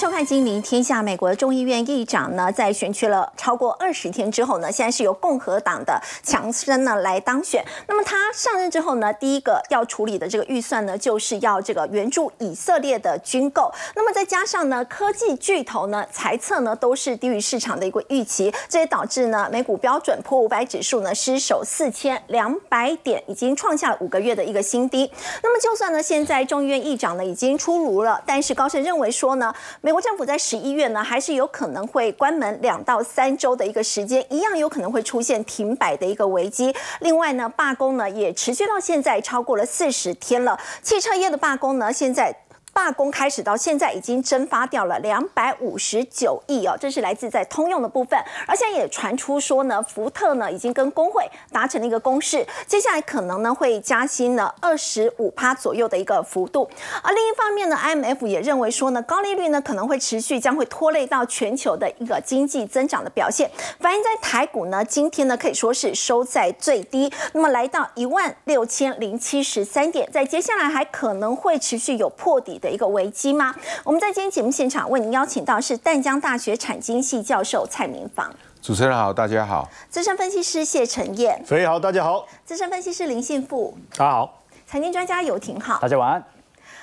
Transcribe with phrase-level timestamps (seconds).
[0.00, 1.00] 收看《金陵天下》。
[1.02, 7.62] 美国众议院议长呢，在选区了超过二十天之后呢，现在是由共和党的强森呢来当选。
[7.86, 13.70] 那么他上任之后呢，第一个要处理的这个预算呢，就是要这个援助以色列的军购。
[13.94, 25.12] 那么再加上呢，科技巨头呢，猜测呢都是低于市场的一个预期，这也导致呢，美股标准普五百指数呢失守四千两百点，已经创下了五个月的一个新低。
[25.42, 29.52] 那么就算呢，现在众议院议长呢已经出炉了，但是高盛认为说呢。
[29.89, 36.72] 美美国政府在十一月呢，还是有可能会关门两到三周的一个时间，一样有可能会出现停摆的一个危机。
[37.00, 40.56] 另外呢，罢工呢也持续到现在超过了四十天了。
[40.80, 42.32] 汽车业的罢工呢，现在。
[42.72, 56.70] 罢工开始到现在已经蒸发掉了两百五十九亿哦，这是来自在通用的部分，而且也传出说呢，福特呢已经跟工会达成了一个共识，接下来可能呢会加薪呢二十五趴左右的一个幅度。
[57.02, 63.50] 而另一方面呢，IMF 也认为说呢，高利率呢可能会持续，将会拖累到全球的一个经济增长的表现。
[63.80, 72.59] 反映在台股呢，今天呢可以说是收在最低，那么来到一万六千零七十三点，在接下来还可能会持续有破底。
[72.60, 73.54] 的一个危机吗？
[73.84, 84.28] 我们在今天节目现场为您邀请到是淡江大学产经系教授蔡明芳，主持人好，大家好；资深分析师谢晨燕，所以好，大家好；资深分析师林信富，大家好；
[84.66, 86.24] 财经专家游廷浩，大家晚安。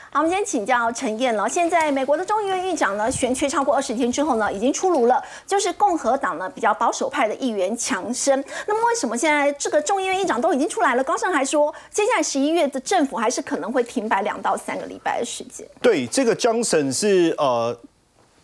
[0.09, 1.49] 好，我们先请教陈燕了。
[1.49, 8.41] 现在美国的众议院议长呢，悬缺超过二十天之后呢，已经出炉了，就是共和党呢比较保守派的议员强生。
[8.67, 15.67] 那么为什么现在这个众议院议长都已经出来了，高盛还说，接下来十一月的政府还是可能会停摆两到三个礼拜的时间？
[15.81, 17.77] 对，这个江省是呃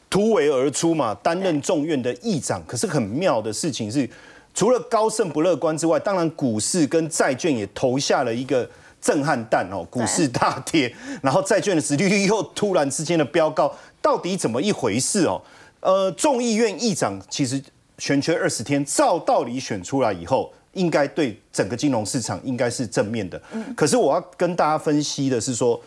[0.09, 2.61] 突围而出嘛，担任众院的议长。
[2.67, 4.07] 可是很妙的事情是，
[4.53, 8.69] 除了高盛不乐观之外，当然股市跟债券也投下了一个。
[9.03, 13.69] 震撼弹哦，股市大跌，然后债券的殖利率又突然之间的飙高，
[14.01, 15.41] 到底怎么一回事哦？
[15.81, 17.61] 呃，众议院议长其实
[17.97, 23.41] 选缺二十天，照道理选出来以后，应该对整个金融市场应该是正面的。
[23.51, 25.77] 嗯，可是我要跟大家分析的是说，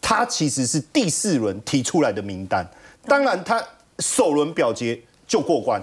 [0.00, 2.66] 他其实是第四轮提出来的名单，
[3.06, 3.62] 当然他
[3.98, 5.78] 首轮表决就过关，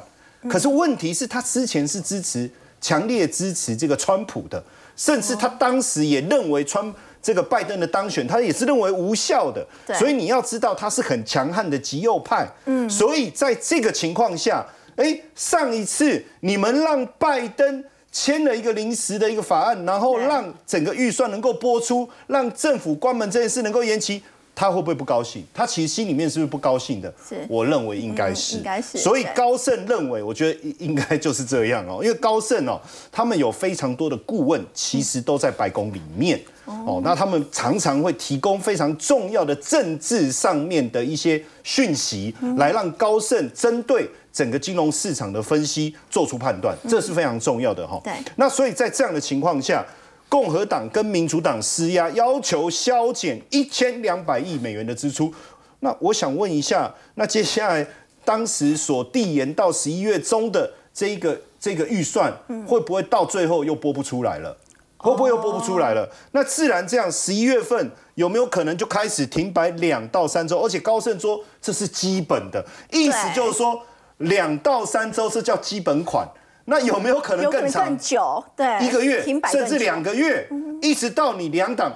[0.50, 2.50] 可是问题是，他之前是支持
[2.82, 4.64] 强烈支持这个川普的。
[5.00, 9.66] 甚至他当时也认为川这个拜登的当选，他也是认为无效的。
[9.98, 12.46] 所以你要知道他是很强悍的极右派。
[12.66, 14.66] 嗯，所以在这个情况下，
[14.98, 24.22] 哎，上一次你们让拜登签了一个临时的一个法案，然后让整个预算能够播出，让政府关门这件事能够延期。
[24.60, 25.42] 他会不会不高兴？
[25.54, 27.14] 他其实心里面是不是不高兴的？
[27.26, 28.58] 是，我认为应该是。
[28.58, 28.98] 应该是。
[28.98, 32.02] 所以高盛认为，我觉得应该就是这样哦。
[32.04, 32.78] 因为高盛哦，
[33.10, 37.00] 他们有非常多的顾问，其实都在白宫里面哦。
[37.02, 47.98] 那他们常常会提供非常重要的政治上面的一些讯息，来让高盛针对整个金融市场的分析做出判断，这是非常重要的哈。
[48.04, 48.12] 对。
[48.36, 49.86] 那所以在这样的情况下。
[50.30, 55.34] 共和党跟民主党施压，要求削减一千两百亿美元的支出。
[55.80, 57.86] 那我想问一下，那接下来
[58.24, 62.32] 当时所递延到十一月中的这一个这个预算，
[62.68, 64.56] 会不会到最后又拨不出来了？
[64.98, 66.08] 会不会又拨不出来了？
[66.34, 70.60] 那自然这样，十一月份有没有可能就开始停摆两到三周？
[70.60, 73.82] 而且高盛说这是基本的，意思就是说
[74.18, 76.28] 两到三周是叫基本款。
[76.70, 77.88] 那有没有可能更长？
[77.88, 80.48] 更久，对，一个月，甚至两个月，
[80.82, 81.92] 一直到你两党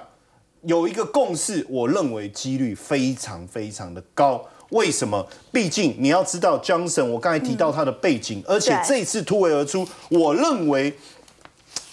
[0.62, 4.44] 有一个共识，我认为几率非常非常的高。
[4.70, 5.24] 为什么？
[5.52, 10.92] 毕竟你要知道，Johnson，我刚才提到他的背景，而且这次突围而出，我认为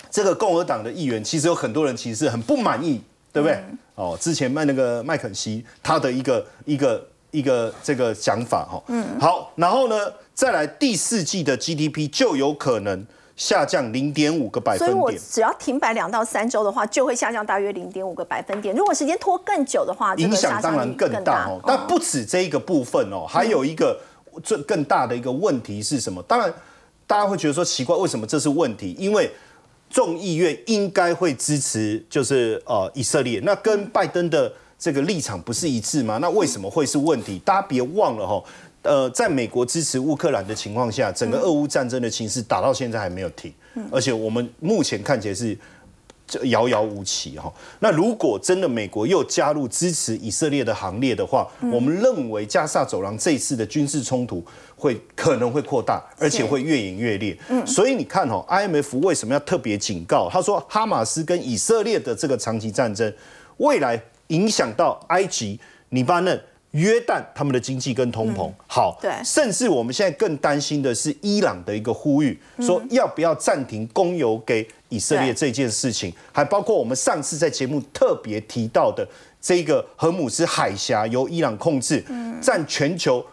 [0.10, 3.00] 这个共和党的议员其实有很多人其实是很不满意，
[3.32, 3.64] 对不对？
[3.94, 9.96] 哦，之前卖那个麦肯锡他的一个一个一个这个想法，哈，嗯，好，然后呢？
[10.34, 13.06] 再来第四季的 GDP 就有可能
[13.36, 18.76] 下降零点五个百分点，所以我只要停摆两到三周的话，就会下降大约零点五个百分点。
[18.76, 21.60] 如果时间拖更久的话，影响当然更大哦。
[21.66, 24.00] 但不止这一个部分哦，还有一个
[24.44, 26.22] 最更大的一个问题是什么？
[26.24, 26.54] 当然，
[27.08, 28.96] 大家会觉得说奇怪，为什么这是问题？
[28.98, 29.30] 因为
[29.90, 36.18] 众议院应该会支持，就是呃以色列，那跟拜登的这个立场不是一致吗？
[36.22, 37.40] 那为什么会是问题？
[37.40, 38.42] 大家别忘了哈。
[38.84, 43.54] 呃，在美国支持乌克兰的情况下，整个俄乌战争的情势打到现在还没有停，
[43.92, 45.56] 而且我们目前看起来是
[46.46, 47.54] 遥遥无期哈。
[47.80, 54.44] 那如果真的美国又加入支持以色列的行列的话，我们认为加沙走廊这一次的军事冲突
[54.76, 57.38] 会可能会扩大，而且会越演越烈。
[57.68, 60.28] 所以你看哈，IMF 为什么要特别警告？
[60.32, 63.14] 他说，哈马斯跟以色列的这个长期战争，
[63.58, 66.42] 未来影响到埃及、黎巴嫩。
[66.72, 68.52] 约旦他们的经济跟通膨。
[68.68, 69.12] 好，对。
[69.24, 79.08] 甚至我们现在更担心的是伊朗的一个呼吁，说要不要暂停供油给以色列对这件事情，还包括我们上次在节目特别提到的
[79.42, 82.04] 这个荷姆斯海峡由伊朗控制，
[82.42, 83.26] 占全球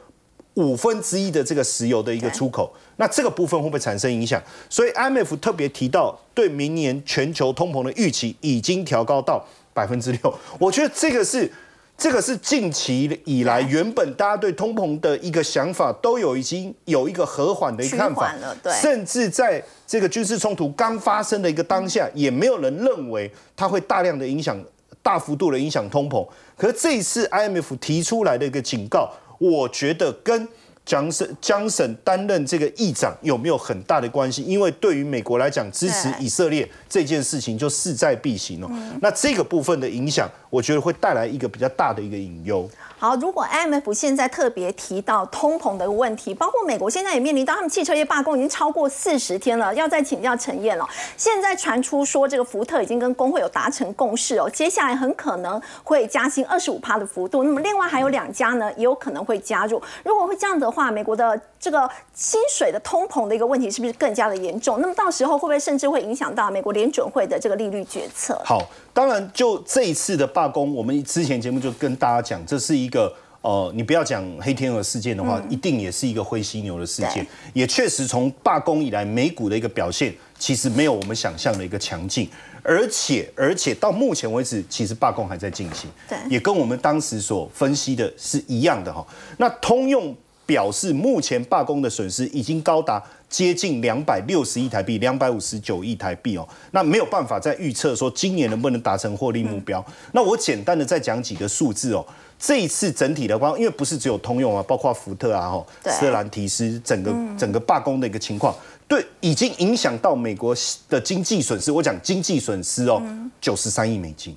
[0.54, 4.42] 五分之一的这个石油的一个出口，那这个部分会不会产生影响？
[4.68, 10.34] 所以 IMF 特别提到，对明年全球通膨的预期已经调高到百分之六。
[10.58, 11.48] 我觉得这个是
[11.98, 24.58] 这个是近期以来原本大家对通膨的一个想法都有已经有一个和缓的一个看法了对甚至在这个军事冲突刚发生的一个当下，也没有人认为它会大量的影响。
[25.00, 30.46] 大幅度的影响通膨，可是这一次 IMF 提出来的一个警告，我觉得跟
[30.88, 34.42] 江省江省担任这个议长有没有很大的关系？
[34.42, 38.70] 因为对于美国来讲，支持以色列这件事情就势在必行哦。
[39.02, 42.66] 那这个部分的影响，我觉得会带来一个比较大的一个隐忧。
[42.96, 50.88] 好，如果 IMF 现在特别提到通膨的问题，包括美国现在也面临到他们汽车业罢工已经超过四十天了，要再请教陈燕了。
[51.18, 57.44] 现在传出说这个福特已经跟工会有达成共识哦，接下来很可能会加薪二十五趴的幅度。
[57.44, 59.80] 那么另外还有两家呢，也有可能会加入。
[60.02, 64.80] 如果会这样的话，美国的这个薪水的通膨的一个问题是不是更加的严重？
[64.80, 68.40] 那么到时候会不会甚至会影响到美国联准会的这个利率决策？
[68.44, 68.62] 好，
[68.94, 73.12] 当然就这一次的罢工，我们之前节目就跟大家讲，这是一个。
[73.40, 77.24] 呃，你不要讲黑天鹅事件的话，一定也是一个灰犀牛的事件。
[77.54, 82.28] 也确实从罢工以来，美股的一个表现其实没有我们想象的一个强劲，
[82.64, 89.06] 而且而且到目前为止，其实罢工还在进行，对也跟我们当时所分析的是一样的哈。
[89.36, 90.14] 那通用
[90.48, 96.48] 表示，目前罢工的损失已经高达接近两百六十亿台币，两百五十九亿台币哦。
[96.70, 99.84] 那没有办法再预测说今年能不能达成获利目标。
[100.12, 102.02] 那我简单的再讲几个数字哦。
[102.38, 108.56] 这一次整体的话，因为不是只有通用啊，包括福特啊、哈对斯特兰提斯整个整个罢工的一个情况，
[108.86, 110.56] 对，已经影响到美国
[110.88, 111.70] 的经济损失。
[111.70, 113.02] 我讲经济损失哦，
[113.38, 114.34] 九十三亿美金。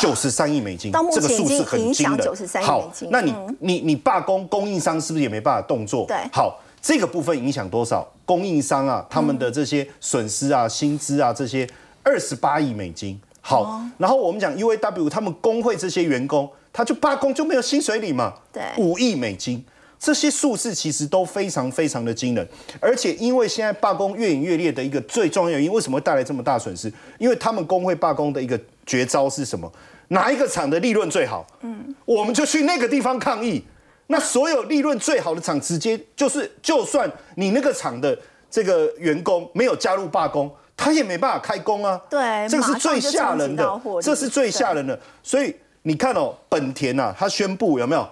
[0.00, 2.18] 九十三亿美金，这个数字很惊人。
[2.18, 6.06] 93亿美好，那你你你罢工，供应商是不是也没办法动作？
[6.06, 8.06] 对好，这个部分影响多少？
[8.24, 11.68] 供应商啊，他们的这些损失啊、薪资啊这些，
[12.02, 13.20] 二十八亿美金。
[13.40, 18.34] 好，哦然后我们讲 UAW 他们工会这些员工，他就罢工就没有薪水领嘛？
[18.52, 19.64] 对五亿美金。
[19.98, 22.46] 这些数字其实都非常非常的惊人，
[22.80, 26.92] 而且因为现在罢工越演越烈的一个最重要原因，为什么会带来这么大损失？
[27.18, 29.70] 因为他们工会罢工的一个绝招是什么？
[30.08, 31.44] 哪一个厂的利润最好？
[31.62, 33.64] 嗯，我们就去那个地方抗议。
[34.08, 38.16] 那所有利润最好的厂，直接就是，就算你那个厂的
[38.48, 42.00] 这个员工没有加入罢工，他也没办法开工啊。
[42.08, 44.96] 对这个是最吓人的这是最吓人的。
[45.24, 45.52] 所以
[45.82, 48.08] 你看哦，本田呐、啊，他宣布有没有？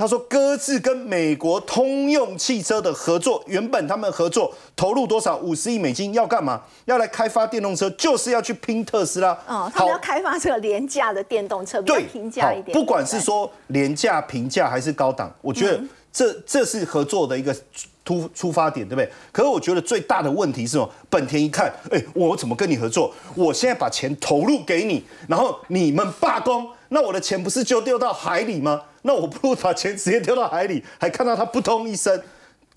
[0.00, 5.36] 他说搁置跟美国通用汽车的合作，原本他们合作投入多少？
[5.36, 6.62] 五十亿美金，要干嘛？
[6.86, 9.38] 要来开发电动车，就是要去拼特斯拉。
[9.46, 12.72] 哦，他们要开发这个廉价的电动车，对，平价一点。
[12.72, 17.54] 不管是对说廉价、平价还是高档，我觉得嗯这这是合作的一个
[18.02, 19.12] 出出发点，对不对？
[19.30, 20.90] 可是我觉得最大的问题是什么？
[21.10, 23.12] 本田一看，哎，我怎么跟你合作？
[23.34, 28.82] 我现在把钱投入给你，然后你们罢工，那我的钱不是就丢到海里吗？
[29.02, 32.22] 那我不如把钱直接丢到海里，还看到它扑通一声。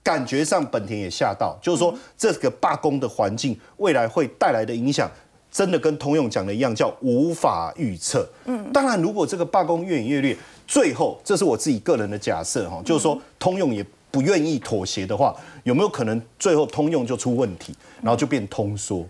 [0.02, 5.10] 感觉上本田也吓到，就是说这个罢工的环境未来会带来的影响，
[5.50, 8.28] 真的跟通用讲的一样，叫无法预测。
[8.44, 10.36] 嗯，当然，如果这个罢工越演越烈，
[10.68, 19.08] 最后这是我自己个人的假设哈，就是说通用也不愿意妥协的话，有没有可能最后通用就出问题，然后就变通缩？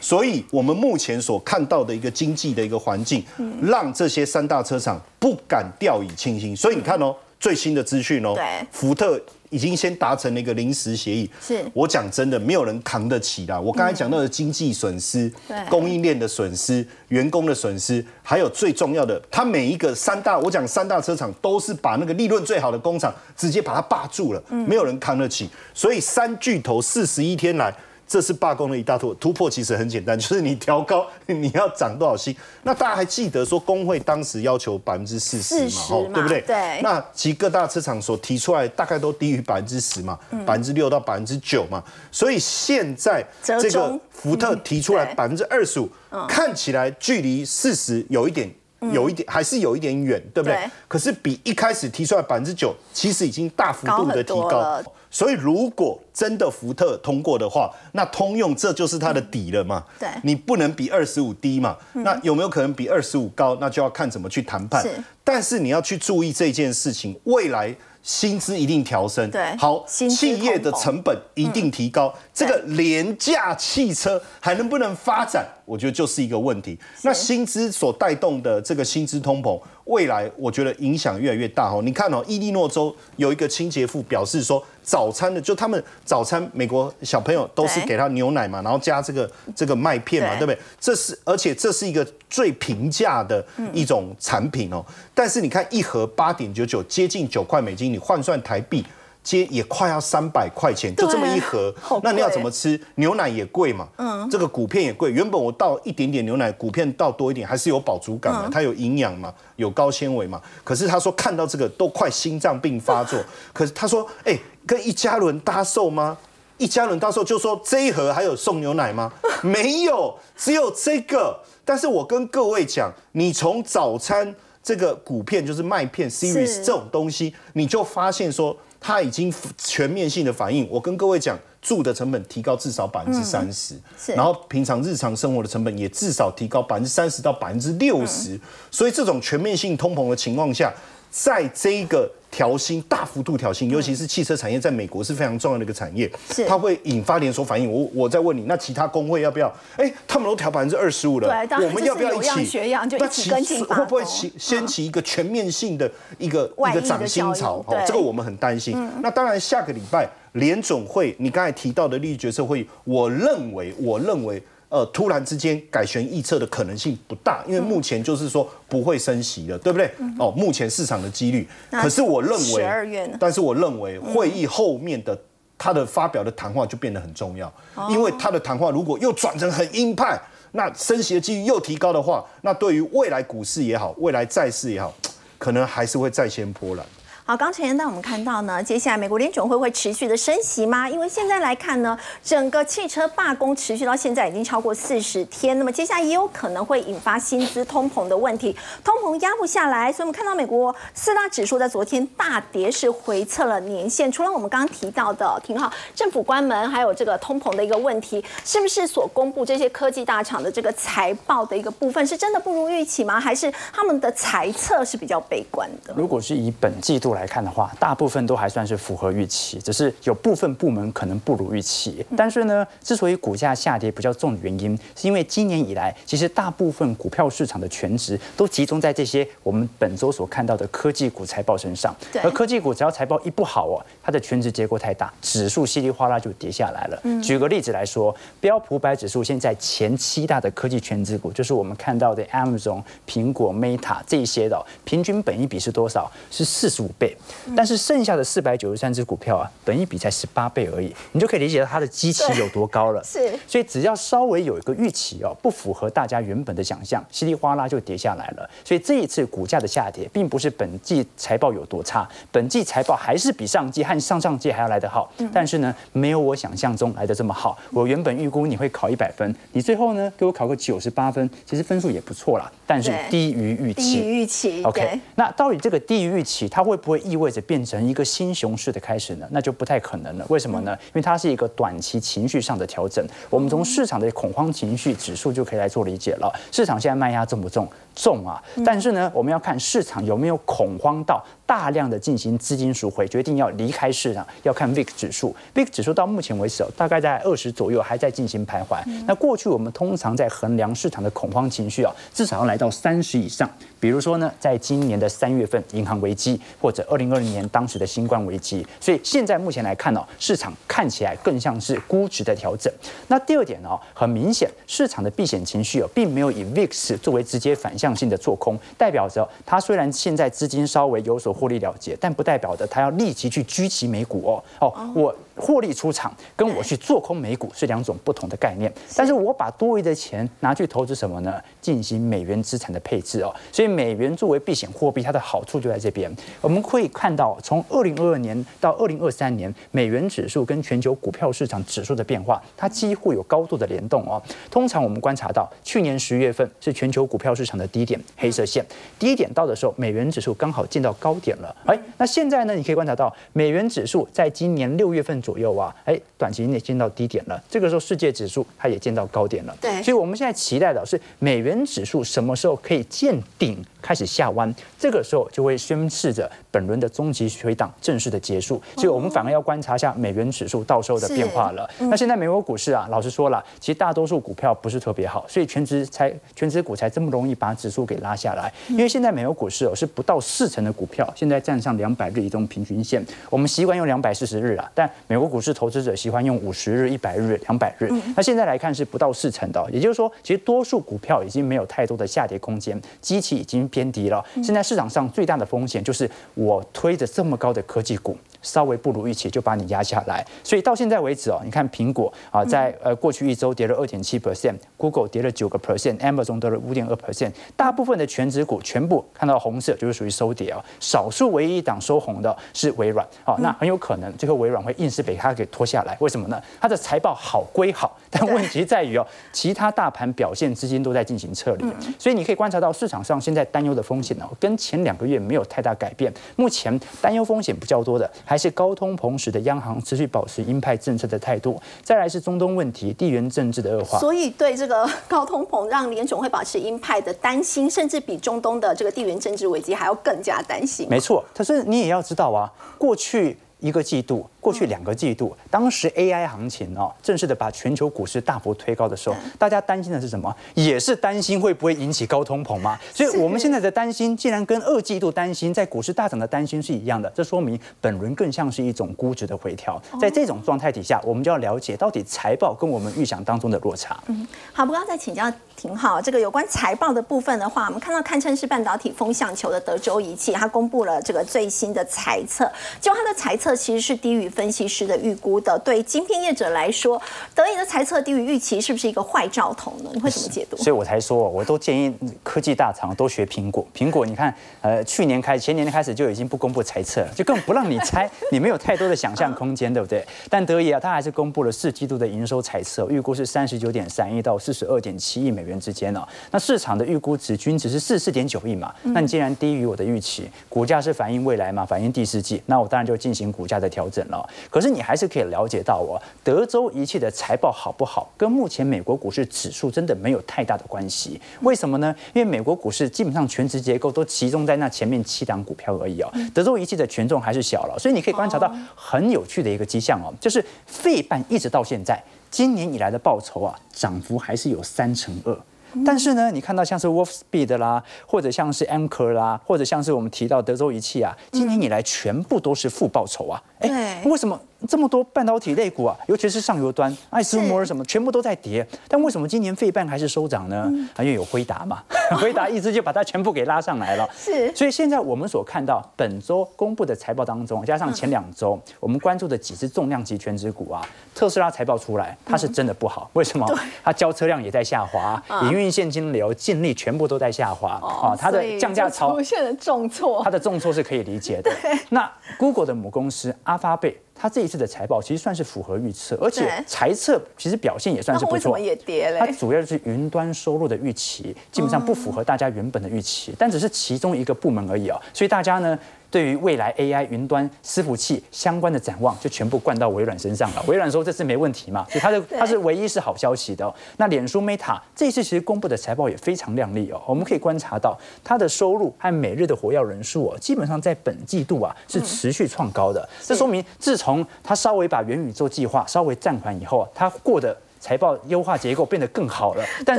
[0.00, 3.22] 所以，我们目前所看到的一个经济的一个环境，
[3.62, 6.56] 让这些三大车厂不敢掉以轻心。
[6.56, 11.28] 所以你看哦，最新的资讯哦对，福特已经先达成了一个临时协议。
[11.40, 13.60] 是我讲真的，没有人扛得起啦。
[13.60, 25.50] 我刚才讲到的经济损失、对供应链的损失、员工的损失，还有最重要的，它每一个三大，我讲三大车厂都是把那个利润最好的工厂直接把它霸住了，没有人扛得起。
[25.74, 27.74] 所以三巨头四十一天来。
[28.10, 32.34] 这是罢工的一大突突破，其实很简单，就是你调高，你要涨多少薪。
[32.64, 36.40] 那大家还记得说工会当时要求百分之四十嘛，40吼嘛对不对？
[36.40, 41.80] 对那其各大车厂所提出来大概都低于百分之十嘛，百分之六到百分之九嘛。
[42.10, 45.88] 所以现在这个福特提出来百分之二十五，
[46.28, 48.52] 看起来距离四十有一点。
[48.94, 50.56] 有一点还是有一点远，对不对？
[50.56, 54.82] 对可是比一开始提出来百分之九，其实已经大幅度的提高。
[55.10, 59.84] 所以如果真的福特通过的话，那通用这就是它的底了嘛？
[59.98, 61.76] 对你不能比二十五低嘛？
[61.94, 63.56] 那有没有可能比二十五高？
[63.60, 64.90] 那就要看怎么去谈判是。
[65.24, 69.28] 但是你要去注意这件事情，未来薪资一定调升。
[69.30, 75.44] 对好，企业的成本一定提高，这个廉价汽车还能不能发展？
[75.70, 76.76] 我觉得就是一个问题。
[77.02, 81.80] 那薪资所带动的这个薪资通膨，未来我觉得影响越来越大哦。
[81.84, 90.58] 你看哦，伊利诺州有一个清洁妇表示说，早餐的就他们早餐美国小朋友都是对给他牛奶嘛，然后加这个这个麦片嘛，对对不对？
[90.80, 94.84] 这是而且这是一个最平价的一种产品哦。
[95.14, 98.84] 但是你看一盒八点九九，接近九块美金，你换算台币。
[99.22, 102.80] 接也快要三百块钱，就这么一盒那你要怎么吃？
[102.94, 105.10] 牛奶也贵嘛，嗯，这个谷片也贵。
[105.10, 110.40] 原本我倒一点点牛奶，谷片倒多一点，还是有饱足感的，它有营养嘛，有高纤维嘛。
[110.64, 113.18] 可是他说看到这个都快心脏病发作。
[113.52, 116.16] 可是他说，哎、跟一家人搭售吗？
[116.56, 119.12] 一家人到时候就说这一盒还有送牛奶吗？
[119.42, 121.38] 没有，只有这个。
[121.64, 130.66] 但是我跟各位讲，你从早餐这个谷片就是麦片 series 这种东西，你就发现说它已经全面性的反应。
[130.70, 133.74] 我跟各位讲，住的成本提高至少百分之三十，
[134.16, 138.40] 然后平常日常生活的成本也至少提高百分之三十到百分之六十。
[138.70, 140.72] 所以这种全面性通膨的情况下，
[141.10, 146.10] 在这一个调薪大幅度调薪，尤其是汽车产业在美国是非常重要的一个产业，
[146.46, 147.70] 它会引发连锁反应。
[147.70, 149.52] 我我再问你，那其他工会要不要？
[149.76, 157.74] 哎，他们都调百分之二十五了，我们要不要一起学样就一那其起跟进会不会起掀起一个全面性的一个一个涨薪潮应？
[157.74, 158.76] 对嗯这个我们很担心。
[159.02, 164.40] 那当然，下个礼拜联总会，你刚才提到的利率决策会议，我认为，我认为。
[164.70, 169.92] 呃，突然之间改弦易辙的可能性不大，因为目前就是说不会升息了，对不对？
[170.18, 175.18] 哦，目前市场的几率，可是我认为12月呢，但是我认为会议后面的
[175.58, 177.52] 他的发表的谈话就变得很重要，
[177.90, 180.16] 因为他的谈话如果又转成很鹰派，
[180.52, 184.94] 那升息的几率又提高的话，那对于未来股市也好，未来债市也好，
[185.36, 186.86] 可能还是会再掀波澜。
[187.30, 190.90] 好，刚才呢我们看到呢，接下来美国联总会会持续的升息吗？
[190.90, 204.10] 因为现在来看呢，整个汽车罢工持续到现在已经超过四十天，那么接下来也有可能会引发薪资通膨的问题，通膨压不下来，所以我们看到美国四大指数在昨天大跌，是回测了年线。
[204.10, 213.20] 除了我们刚刚提到的挺好政府关门，还有这个通膨的一个问题，是不是所公布这些科技大厂的这个财报的一个部分是真的不如预期吗？
[213.20, 215.94] 还是他们的财测是比较悲观的？
[215.96, 222.04] 如果是以本季度来看的话，大部分都还算是符合预期，只是有部分部门可能不如预期。
[222.16, 231.94] 但是呢，之所以股价下跌比较重的原因，是因为今年以来，其实大部分股票市场的全值都集中在这些我们本周所看到的科技股财报身上。
[232.12, 237.22] 对而科技股只要财报一不好哦，它的全值结构太大，指数稀里哗啦就跌下来了。
[237.22, 246.10] 举个例子来说，标普百指数现在前七大的科技全值股，就是我们看到的 Amazon、苹果、Meta 这一些的哦，平均本益比是多少？
[246.30, 247.09] 是四十五倍。
[247.56, 253.02] 但是剩下的四百九十三只股票啊，本益比才十八倍而已，你就可以理解到它的基期有多高了。
[253.04, 258.48] 是所以只要稍微有一个预期哦，不符合大家原本的想象，稀里哗啦就跌下来了。
[258.64, 267.58] 所以这一次股价的下跌，并不是本季财报有多差，本季财报还是比上季和上上季还要来得好，但是呢，没有我想象中来的这么好。
[267.70, 273.80] 我原本预估你会考一百分，你最后呢给我考个九十八分，其实分数也不错啦，但是低于预期。
[273.80, 279.26] 低于预期 OK，那到底这个低于预期，它会不会意味着变成一个新熊市的开始呢？
[279.30, 280.26] 那就不太可能了。
[280.28, 280.76] 为什么呢？
[280.86, 283.04] 因为它是一个短期情绪上的调整。
[283.28, 286.32] 我们从市场的恐慌情绪指数就可以来做理解了。
[286.52, 287.68] 市场现在卖压重不重？
[287.94, 288.42] 重啊！
[288.64, 295.34] 但是呢，我们要看市场有没有恐慌到大量的进行资金赎回，决定要离开市场，要看 VIX 指数。
[295.54, 298.78] VIX 指数到目前为止哦，大概在二十左右，还在进行徘徊。
[299.06, 303.48] 那过去我们通常在衡量市场的恐慌情绪啊，至少要来到三十以上。
[303.78, 312.72] 比如说呢，在今年的三月份银行危机，或者二零二零年当时的新冠危机，所以现在目前来看呢、市场看起来更像是估值的调整。
[313.08, 324.44] 那第二点呢、很明显，市场的避险情绪哦，并没有以 VIX 作为直接反向性的做空，代表着他虽然现在资金稍微有所获利了结，但不代表着他要立即去狙击美股哦。
[324.60, 328.72] 哦，我获利出场，跟我去做空美股是两种不同的概念。
[328.94, 331.40] 但是我把多余的钱拿去投资什么呢？
[331.60, 333.34] 进行美元资产的配置哦。
[333.50, 336.14] 所以美元作为避险货币，它的好处就在这边。
[336.40, 344.22] 我们可以看到，从二零二二年到二零二三年，美元指数跟全球股票市场指数的变化，它几乎有高度的联动哦。
[344.50, 348.64] 通常我们观察到，去年十月份是全球股票市场的低点，黑色线
[348.98, 351.54] 低点到的时候，美元指数刚好见到高点了。
[351.66, 352.54] 哎，那现在呢？
[352.54, 357.42] 你可以观察到，美元指数在今年六月份左右啊，哎，短期内见到低点了。
[357.48, 359.56] 这个时候，世界指数它也见到高点了。
[359.60, 363.56] 对，所以我们现在期待的是美元指数什么时候可以见顶？
[363.80, 371.68] 开始下弯，这个时候就会宣示着本轮的终极回档正式的结束，所以我们反而要观察一下美元指数到时候的变化了。
[371.78, 378.52] 那现在美国股市啊，老实说了，其实大多数股票不是特别好，所以全职才全职股才这么容易把指数给拉下来。
[378.68, 387.90] 因为现在美国股市哦是不到四成的股票，现在站上两百日移动平均线，我们习惯用两百四十日啊，但美国股市投资者喜欢用五十日、一百日、两百日。
[388.16, 394.24] 那现在来看是不到四成的，也就是说，其实多数股票已经没有太多的下跌空间，机器已经偏低了。
[394.42, 398.16] 现在市场上最大的风险就是我推着这么高的科技股。
[398.42, 416.42] 稍微不如预期就把你压下来，所以到现在为止哦，你看苹果啊，在呃过去一周跌了二点七 percent，Google 跌了九个 percent，Amazon 跌了五点二 percent，大部分的全指股全部看到红色就是属于收跌哦，少数唯一一档收红的是微软，好，那很有可能最后微软会硬是被它给拖下来，为什么呢？
[416.58, 421.64] 它的财报好归好，但问题在于哦，其他大盘表现资金都在进行撤离，
[421.98, 428.10] 所以你可以观察到市场上现在担忧的风险哦，跟前两个月没有太大改变，目前担忧风险比较多的。
[428.24, 433.98] 还是高通膨时的央行持续保持鹰派政策的态度，再来是中东问题、地缘政治的恶化。
[433.98, 440.86] 所以对这个高通膨让联总会保持鹰派的担心，甚至比中东的这个地缘政治危机还要更加担心。
[440.88, 444.28] 没错，可是你也要知道啊，过去一个季度。
[444.40, 450.34] 过去两个季度，当时 AI 行情哦，正式的把全球股市大幅推高的时候，大家担心的是什么？
[450.54, 452.78] 也是担心会不会引起高通膨吗？
[452.94, 459.80] 所以我们现在的担心，竟然跟二季度担心在股市大涨的担心是一样的，这说明本轮更像是一种估值的回调。
[460.00, 464.02] 在这种状态底下，我们就要了解到底财报跟我们预想当中的落差。
[464.06, 466.00] 嗯，好，不要再请教挺好。
[466.00, 475.14] 这个有关财报的部分的话，我们看到堪称是半导体风向球的德州仪器，它公布了这个最新的财测，就它的财测其实是低于分析师的预。
[475.20, 476.98] 估的对晶片业者来说，
[477.34, 479.90] 德仪的猜测低于预期，是不是一个坏兆头呢？
[479.92, 480.56] 你会怎么解读？
[480.56, 483.66] 所以我才说，我都建议科技大厂都学苹果。
[483.76, 490.02] 苹果，你看，呃，去年开前年开始就已经不公布猜测，就更不让你猜， 你没有太多的想象空间，对不对？
[490.30, 496.00] 但德仪啊，它还是公布了四季度的营收猜测，预估是三十九点三亿到四十二点七亿美元之间哦。
[496.30, 498.74] 那市场的预估值均值是四四点九亿嘛？
[498.84, 501.66] 那你既然低于我的预期，股价是反映未来嘛？
[501.66, 504.19] 反映第四季，那我当然就进行股价的调整了。
[504.50, 511.20] 可是你还是可以了解到哦，德州仪器的财报好不好，跟目前美国股市指数真的没有太大的关系。
[511.42, 511.94] 为什么呢？
[512.12, 516.10] 因为美国股市基本上全值结构都集中在那前面七档股票而已哦。
[516.34, 525.36] 德州仪器的权重还是小了，所以你可以观察到很有趣的一个迹象哦，就是费半一直到现在今年以来的报酬啊，涨幅还是有三成二。
[525.84, 533.42] 但是呢，你看到像是 Wolfspeed 啦，或者像是 Anchor 啦，或者像是我们提到德州仪器啊，今年以来全部都是负报酬啊。
[533.60, 538.66] 哎，为什么这么多半导体类股啊，尤其是上游端，爱斯摩尔什么，全部都在跌？
[538.88, 540.70] 但为什么今年费半还是收涨呢？
[540.98, 541.82] 因为有辉达嘛，
[542.20, 544.08] 辉达一直就把它全部给拉上来了。
[544.14, 553.10] 是，所以现在我们所看到本周公布的财报当中，加上前两周我们关注的几只重量级全职股啊，特斯拉财报出来，它是真的不好。
[553.14, 553.46] 为什么？
[553.82, 558.16] 它交车量也在下滑，营运现金流、净利全部都在下滑啊。
[558.16, 561.50] 它的降价潮出现了重挫，它的重挫是可以理解的。
[561.90, 563.34] 那 Google 的母公司。
[563.44, 568.34] 阿发贝，它这一次的财报其实算是符合预测，而且财测其实表现也算是不错。
[568.34, 575.00] 为什么也跌它主要就是云端收入的预期，基本上不符合大家原本的预期，但只是其中一个部门而已啊。
[575.14, 575.78] 所以大家呢？
[576.10, 580.62] 对于未来 AI 云端伺服器相关的展望，就全部灌到微软身上了。
[580.66, 583.72] 微软说这次没问题嘛，所以它的它是唯一是好消息的。
[583.96, 593.08] 那脸书 Meta 这次其实公布的财报也非常亮丽哦，我们可以观察到它的收入和每日的活跃人数哦，基本上在本季度啊是持续创高的。
[593.22, 597.56] 这说明自从它稍微把元宇宙计划稍微暂缓以后，它过的。
[597.80, 599.98] 财报优化结构变得更好了，但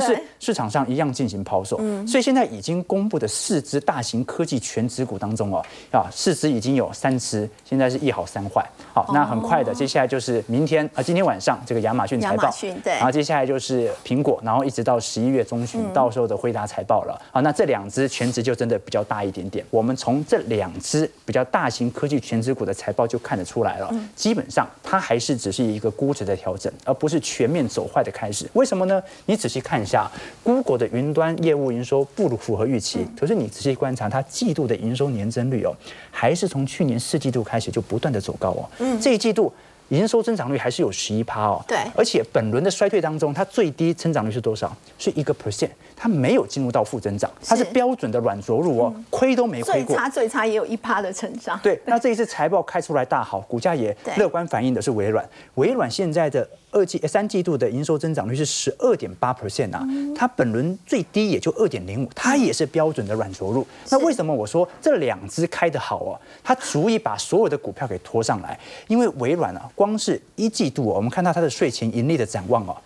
[0.00, 1.76] 是市场上一样进行抛售。
[2.06, 8.64] 所以现在已经公布的四只大型科技全指股当中哦，啊，四只已经有三只，现在是一好三坏。
[8.94, 17.20] 好，那很快的，接下来就是明天啊，今天晚上这个亚马逊财报，逊对然后接下来就是苹果，然后一直到十一月中旬，到时候的辉达财报了。
[17.32, 19.64] 好，那这两只全值就真的比较大一点点。
[19.70, 28.46] 我们从这两只比较大型科技全指股的财报就看得出来了，基本上它还是只是一个估值的调整，而不是全面走坏的开始。
[28.52, 29.02] 为什么呢？
[29.26, 30.10] 你仔细看一下
[30.42, 35.74] ，Google 的云端业务营收不如符合预期，可是你仔细观察它季度的营收年增率哦，
[36.10, 38.68] 还是从去年四季度开始就不断的走高哦。
[38.78, 39.52] 嗯这一季度。
[39.88, 44.74] 营收增长率还是有十一趴哦，对而且本轮的衰退当中，它最低增长率是多少？
[44.96, 45.68] 是一个 percent，
[46.02, 49.94] 它没有进入到负增长，它是是标准的软着陆哦，亏都没亏过。
[49.94, 51.56] 最差最差也有一趴的成长。
[51.62, 55.24] 对，那这一次财报开出来大好，股价也对乐观反映的是微软。
[55.54, 59.86] 微软现在的二季、呃三季度的营收增长率是十二点八 percent 啊，
[60.16, 63.64] 它本轮最低也就二点零五，它也是标准的软着陆。
[63.88, 66.18] 那为什么我说这两只开得好哦？
[66.42, 72.76] 它足以把所有的股票给拖上来，因为微软啊，光是一季度、哦、我们看到它的税前盈利的展望哦。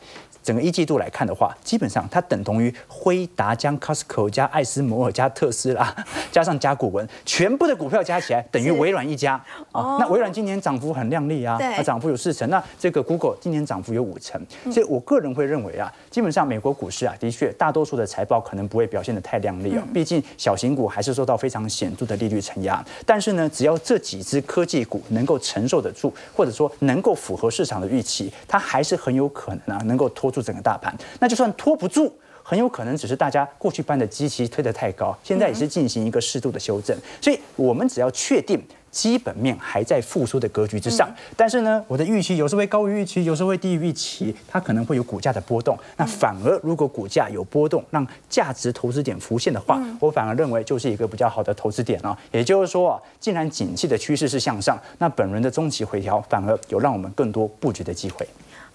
[0.47, 5.93] 整个一季度来看的话，基本上它等同于辉达加 Costco 加艾斯摩尔加特斯拉
[6.31, 9.35] 加上甲骨文，全部的股票加起来等于微软一家
[9.73, 9.97] 啊。
[9.99, 12.49] 那微软今年涨幅很靓丽啊，对它涨幅有四成。
[12.49, 22.81] 那这个 Google 今年涨幅有五成，所以我个人会认为啊，基本上美国股市啊，的确大多数的财报可能不会表现得太靓丽哦，毕竟小型股还是受到非常显著的利率承压。
[23.05, 30.95] 但是呢，只要这几只科技股能够承受得住，或者说能够符合市场的预期，它还是很有可能啊，能够拖住整个大盘。
[31.19, 32.13] 那就算拖不住。
[32.49, 36.97] 很有可能只是大家过去班的机器推得太高，现在也是进行一个适度的修正。
[37.21, 45.77] 所以，我们只要确定基本面还在复苏的格局之上，但是呢，我的预期有时候会高于预期，有时候会低于预期，它可能会有股价的波动。
[45.97, 52.17] 那反而如果股价有波动，让价值投资点浮现的话，我反而认为就是一个比较好的投资点啊。
[52.31, 58.25] 也就是说啊，既然景气的趋势是向上，那本轮的中期回调反而有让我们更多布局的机会。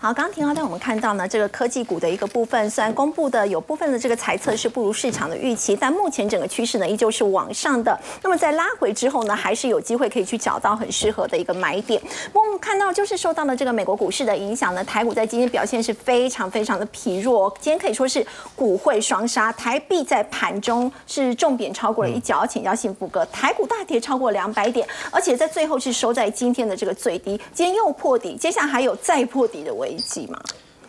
[0.03, 7.95] 好，刚刚田浩带我们看到呢，这个科技股的一个部分，虽然公布的有部分的这个猜测是不如市场的预期，但目前整个趋势呢依旧是往上的。
[8.23, 12.01] 那么在拉回之后呢，还是有机会可以去找到很适合的一个买点。
[12.33, 22.43] 我们看到，就是受到了这个美国股市的影响呢，台股在今天表现是非常非常的疲弱，今天可以说是股汇双杀，台币在盘中是重贬超过了一角。
[22.43, 30.39] 请教幸福哥，台股大跌超过两百点，而且在最后是收在今天的这个最低，今天又破底，接下来还有再破底的危机嘛？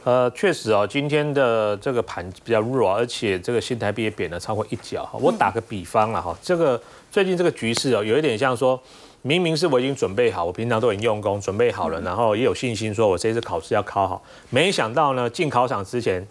[0.04, 5.04] 呃，确实哦，今天的这个盘比较弱，而且这个新台币也贬了超过一角。
[5.04, 8.80] 哈，我打个比方啊，哈，这个最近这个局势哦，有一点像说，
[9.22, 16.26] 明明是我已经准备好，我平常都很用功，准备好了，然后也有信心说我这次考试要考好，没想到呢，进考场之前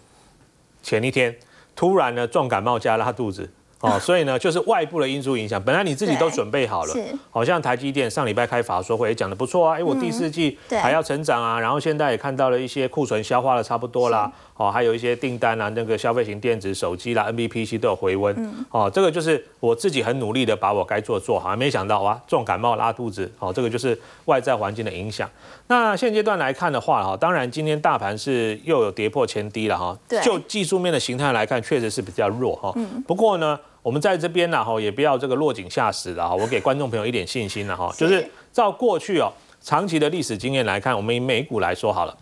[0.82, 1.34] 前一天，
[1.74, 3.48] 突然呢重感冒加拉肚子。
[3.82, 5.62] 哦， 所以呢，就是外部的因素影响。
[5.62, 18.34] 本来你自己都准备好了是，好像台积电上礼拜开法说会也讲的不错啊，哎，我第四季对还要成长啊，然后现在也看到了一些库存消化的差不多啦，哦，还有一些订单啊，那个消费型电子、手机啦、NBPC 都有回温，
[18.70, 25.28] 哦，这个就是我自己很努力的把我该做做好，没想到哇，重感冒拉肚子，哦，这个就是外在环境的影响。
[25.66, 32.72] 那现阶段来看的话，哈，当然今天大盘是又有跌破前低了哈对，就技术面的形态来看，确实是比较弱哈。
[33.06, 42.16] 不过呢，我们在这边呢，哈，也不要这个落井下石了哈，我给观众朋友一点信心了哈，就是照过去哦长期的历史经验来看，我们以美股来说好了，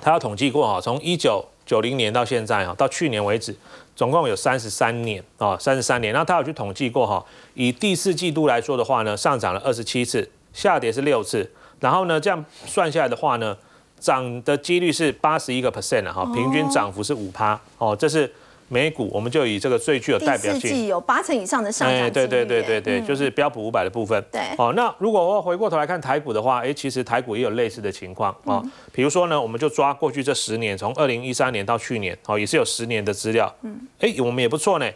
[0.00, 3.56] 他要统计过哈，从一九九零年到现在哈，到去年为止，
[3.96, 6.14] 总共有三十三年啊，三十三年。
[6.14, 13.56] 那他有去统计过哈，以第四季度来说的话呢，上涨了二十七次，下跌是六次，然后呢，这样算下来的话呢，
[13.98, 18.32] 涨的几率是八十一个 percent 了哈，平均涨幅是五趴哦，这是
[18.68, 20.60] 美股，我们就以这个最具有代表性。
[20.60, 24.22] 四季有八成以上的上涨、哎，对对对对对，就是标普五百的部分。
[24.32, 28.60] 对哦，那如果我回过头来看台股的话，哎，其实台股也有类似的情况啊。
[28.64, 33.54] 嗯比如说呢，我们就抓过去这十年，从二零一三年到去年，哦，也是有十年的资料。
[33.62, 34.90] 嗯，哎，我们也不错呢，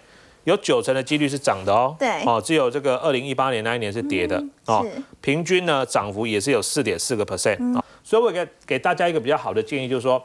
[0.44, 1.94] 有九成的几率是涨的哦。
[1.98, 4.42] 对嗯哦，只有这个二零一八年那一年是跌的。
[4.66, 7.84] 哦是，平均呢涨幅也是有四点四个 percent 啊。
[8.02, 10.20] 所以我给给大家一个比较好的建议，就是说，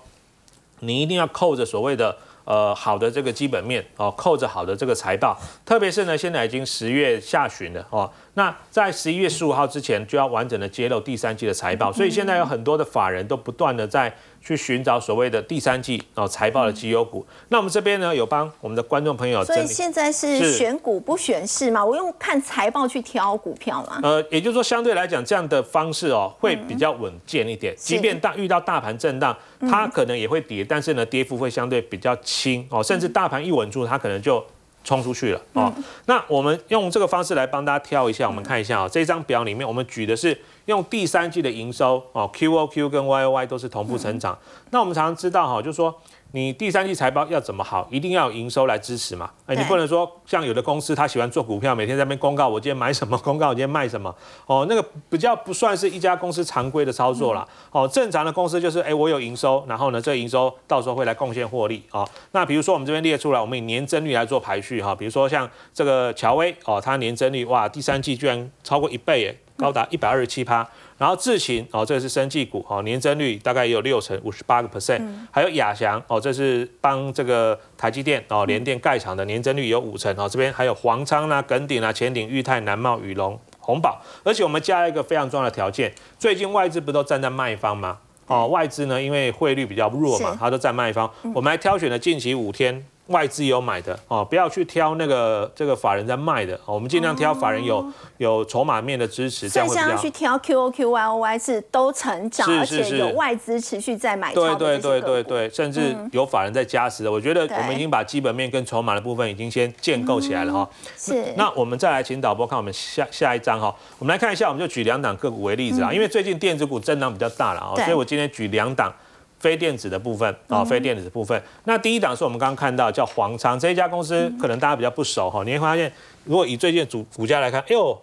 [0.80, 14.16] 你一定要扣着所谓的呃好的这个基本面哦，扣着好的这个财报，特别是呢现在已经十月下旬了哦，那在十一月十五号之前就要完整的揭露第三季的财报，所以现在有很多的法人都不断的在。
[14.46, 17.26] 去寻找所谓的第三季哦财报的绩优股。
[17.50, 21.84] 那我们这边呢有帮我们的观众朋友，所以现在是选股不选市嘛？
[21.84, 24.00] 我用看财报去挑股票嘛？
[24.04, 34.46] 呃，也就是说相对来讲这样的方式哦会比较稳健一点，即便大遇到大盘震荡，它可能也会跌，但是呢跌幅会相对比较轻哦，甚至大盘一稳住，它可能就。
[34.86, 35.74] 冲出去了哦，
[36.06, 44.38] 那我们用这个方式来帮大家挑一下，我们看一下啊，这张表里面我们举的是用第三季的营收哦，Q O Q 跟 Y O Y 都是同步成长。
[44.70, 45.94] 那我们常常知道哈，就是说。
[46.36, 49.32] 你第三季财报要怎么好，一定要有营收来支持嘛？
[49.46, 54.14] 哎，你不能说像有的公司他喜欢做股票，每天在那边公告我今天买什么，公告我今天卖什么，
[54.46, 57.48] 哦，那个比较不算是一家公司常规的操作啦。
[57.72, 62.06] 哦，正常的公司就是哎，我有营收，然后呢，这营收到时候会来贡献获利哦。
[62.34, 70.68] 那比如说我们这边列出来，我们以年增率来做排序哈，比如说像这个乔威哦，它年增率哇，第三季居然超过一倍耶，高达一百二十七趴。
[70.98, 75.02] 然后智勤哦，这是生技股哦，年增率大概也有六成，五十八个 percent。
[75.30, 80.30] 还有亚翔哦，这是帮这个台积电哦联电盖厂的，年增率有五成哦。
[80.30, 84.02] 这边还有黄昌啦、耿鼎啦、前鼎、裕泰、南茂、宇龙、宏宝。
[84.24, 87.98] 而且我们加了一个非常重要的条件，最近外资不都站在卖方吗？
[88.28, 91.12] 哦，外资呢因为汇率比较弱嘛，它都在卖方。
[91.34, 92.86] 我们还挑选了近期五天。
[93.08, 97.86] 外资有买的哦，不要去挑那个这个法人在卖的哦，我们尽量挑法人有
[98.18, 99.96] 有筹码面的支持，这样会比较。
[99.96, 104.34] 去挑 Q O Q Y O Y 是都成长，而且有外资持续在买。
[104.34, 107.12] 对对对对对，甚至有法人在加持的。
[107.12, 110.70] 我觉得我们已经把基本面跟筹码的部分已经先建构起来了哈。
[110.98, 111.34] 是。
[111.38, 118.92] 那我们再来请导播看我们下下一章哈，我们来看一下，我们就举两档个股为例子啊，因为最近电子股震荡比较大了啊，所以我今天举两档。
[119.40, 121.40] 非电子的部分啊，非电子的部分。
[121.66, 125.44] 那第一档是我们刚刚看到叫黄昌这一家公司，可能大家比较不熟哈。
[125.44, 125.92] 你会发现，
[126.24, 127.96] 如果以最近主股价来看，哎呦，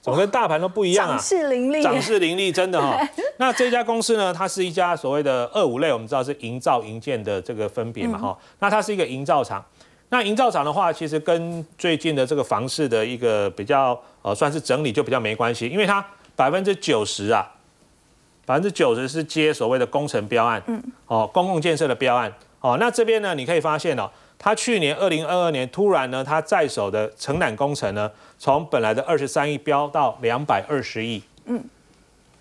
[0.00, 1.16] 怎么跟大盘都不一样啊？
[1.16, 2.98] 涨势凌厉，涨势凌厉，真的哈。
[3.38, 8.38] 那这家公司呢，它是一家所谓的二五类，我们知道是营造营建的这个分别嘛哈。
[8.58, 9.64] 那它是一个营造厂。
[10.08, 17.46] 那营造厂的话，其实跟最近的这个房市的一个比较呃，算是整理就比较没关系，因为它百分之九十啊。
[18.50, 24.10] 百分之九十是接所谓的工程标案，嗯，哦，公共建设的标案，哦，那这边呢，你可以发现哦，
[24.40, 28.10] 它去年二零二二年突然呢，它在手的承揽工程呢，
[28.40, 31.62] 从本来的二十三亿飙到两百二十亿，嗯，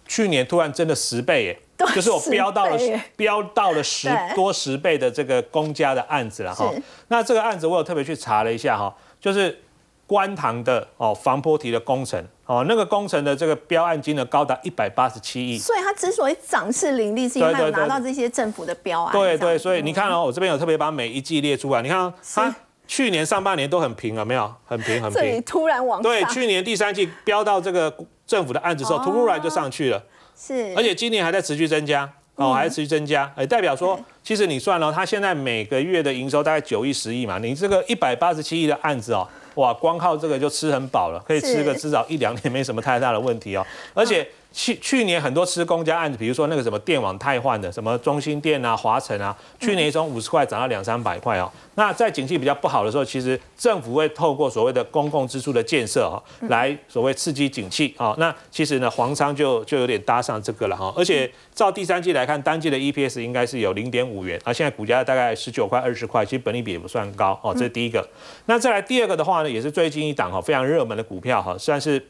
[0.07, 1.59] 去年突然真的十倍耶，
[1.93, 2.75] 就是我标到了
[3.15, 6.73] 标到了十多十倍的这个公家的案子了哈，
[7.09, 8.91] 那这个案子我有特别去查了一下哈，
[9.21, 9.61] 就是
[10.09, 12.21] 观塘的哦防坡堤的工程。
[12.45, 19.13] 哦，那个工程的这个标案金额高达一百八十七亿，所以它之所以涨势凌厉，是因为它拿到这些政府的标案。
[19.13, 22.55] 对对，所以你看哦，我这边有特别把每一季列出来，你看它
[22.87, 24.51] 去年上半年都很平了，没有？
[24.65, 25.21] 很平很平。
[25.21, 27.95] 这里突然往对，去年第三季标到这个
[28.25, 30.03] 政府的案子时候，突然就上去了。
[30.35, 39.27] 是，而且今年还在持续增加，哦，还在持续增加，哎，代表说，其实你算了，它现在每个月的营收大概九亿、十亿嘛，你这个一百八十七亿的案子哦。
[39.59, 44.27] 哇，光靠这个就吃很饱了，可以吃个至少一两年，没什么太大的问题哦，而且。
[44.51, 51.49] 去去年很多吃公家案子，比如说那个什么电网太换的，什么中心电啊、华晨啊，去年从五十块涨到两三百块哦。
[51.75, 58.15] 那在景气比较不好的时候，其实政府会透过所谓的公共支出的建设哦，来所谓刺激景气哦。
[58.17, 60.91] 那其实呢，黄仓就就有点搭上这个了哈。
[60.97, 67.53] 而且照第三季来看，单季的 EPS 应该是有零点五元，啊，现在股价大概十九块、二十块，其实本利比也不算高哦。
[67.53, 68.05] 这是第一个。
[68.47, 72.03] 那再来第二个的话呢，也是最近一档哈非常热门的股票哈，算是。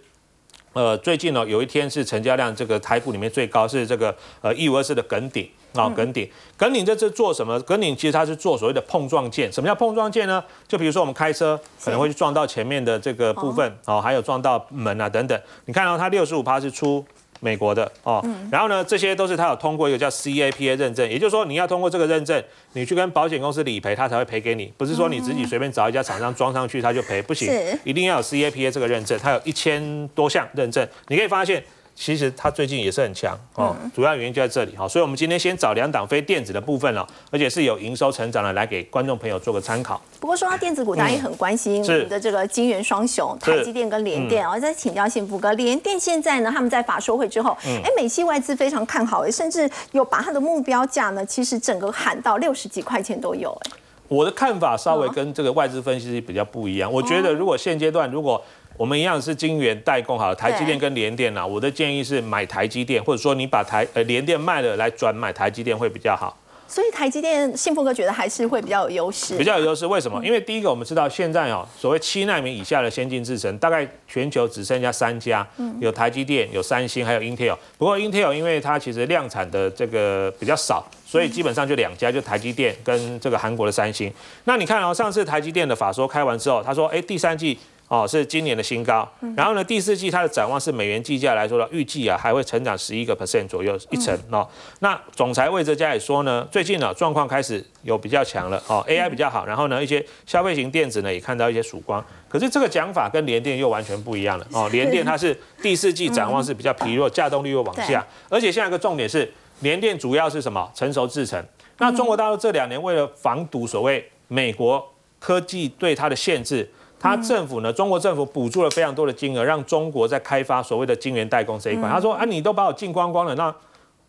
[0.74, 7.60] 呃，最近呢，有一天是成交量这个台股里面最高，是这个呃一五二四的耿鼎啊，耿鼎，耿鼎这是做什么？
[7.62, 9.52] 耿鼎其实它是做所谓的碰撞件。
[9.52, 10.44] 什么叫碰撞件呢？
[10.68, 15.42] 就比如说我们开车可能会去撞到前面的这个部分哦，还有撞到门啊等等。
[15.66, 17.06] 你看到它六十五趴是出。
[17.40, 27.52] 美国的哦，然后呢，这些都是他有通过一个叫 CAPA 认证，也就是说你要通过这个认证，你去跟保险公司理赔，他才会赔给你，不是说你自己随便找一家厂商装上去他就赔，不行，
[27.84, 31.64] 一定要有 CAPA 这个认证，它有一千多项认证，你可以发现。
[32.00, 40.02] 其实它最近也是很强哦，主要原因就在这里哈，所以我们今天先找两档非电子的部分了，而且是有营收成长的，来给观众朋友做个参考。
[40.18, 44.48] 不过说到电子股，大家也很关心我们的这个金元双雄，台积电跟联电。
[44.48, 53.52] 我再请教幸福哥，联电现在呢，他们在法说会之后，哎，美系外资非常看好，甚至有把它的目标价呢，其实整个喊到六十几块钱都有。
[53.66, 53.72] 哎，
[54.08, 58.42] 我的看法稍微跟这个外资分析比较不一样，我觉得如果现阶段如果
[58.80, 66.38] 我们一样是晶圆代工，好了，台积电跟联电啊，我的建议是买台积电，或者说你把台呃联电卖了来转买台积电会比较好。
[66.66, 69.86] 所以台积电幸福哥觉得还是会比较有优势，比较有优势。
[69.86, 70.26] 为什么？
[70.26, 75.46] 因为第一个我们知道现在哦，所谓七纳米以下的先进制程，大概全球只剩下三家，
[75.82, 77.58] 有台积电、有三星，还有 Intel。
[77.78, 84.10] 不过 Intel 因为它其实量产的这个比较少，所以基本上就两家，就台积电跟这个韩国的三星。
[84.46, 87.60] 那你看哦，上次台积电的法说开完之后，他说，哎，第三季。
[87.90, 89.06] 哦，是今年的新高。
[89.36, 94.48] 然后呢，第四季它的展望是美元计价来说的，预计啊还会成长十一个 percent 左右一成哦。
[94.80, 102.04] 那总裁魏哲家也说呢，最近呢状况开始有比较强了哦，AI 比较好，然后呢一些消费型电子呢也看到一些曙光。
[102.28, 104.70] 可是这个讲法跟联电又完全不一样了哦。
[104.72, 109.28] 联电它是第四季展望是比较疲弱， 价动率又往下，而且现在一个重点是
[109.62, 110.72] 联电主要是什么？
[110.76, 111.44] 成熟制程。
[111.80, 116.70] 那中国大陆这两年为了防堵所谓美国科技对它的限制。
[117.00, 117.72] 他政府呢？
[117.72, 121.88] 中国政府补助了非常多的金额，让中国在开发所谓的晶圆代工这一块。
[121.90, 123.56] 他说：“啊，你都把我进光光了，那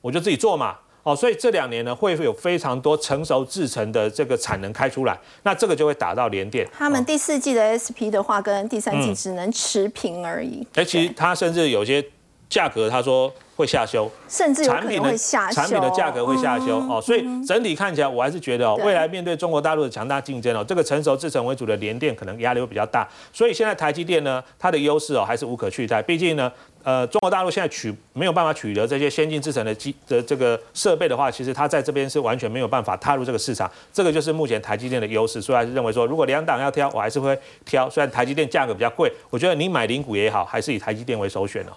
[0.01, 6.69] 我就自己做嘛。”哦，所以这两年呢，会有非常多成熟制成的这个产能开出来，那这个就会打到联电。
[6.77, 10.67] 他们第四季的 SP 的话，跟第三季只能持平而已。
[10.75, 12.05] 哎，其实他甚至有些
[12.49, 13.33] 价格，他说。
[13.61, 15.17] 会下修，甚至产品的
[15.53, 23.07] 产品的价格会下修哦，所以整体看起来，我还是觉得哦，未来面对中国大陆的强大竞争哦，这个成熟制成为主的联电可能压力会比较大。
[23.33, 26.01] 所以现在台积电呢，它的优势哦还是无可取代。
[26.01, 26.51] 毕竟呢，
[26.83, 33.71] 呃，中国大陆现在取没有办法取得这些先进制程的机的这个设备的话，其实它在这边是完全没有办法踏入这个市场。
[33.93, 35.41] 这个就是目前台积电的优势。
[35.43, 37.91] 所以还是认为说，如果两档要挑，我还是会挑。
[37.91, 41.73] 虽然台积电价格比较贵，我觉得你买零股也好，还是以台积电为首选哦。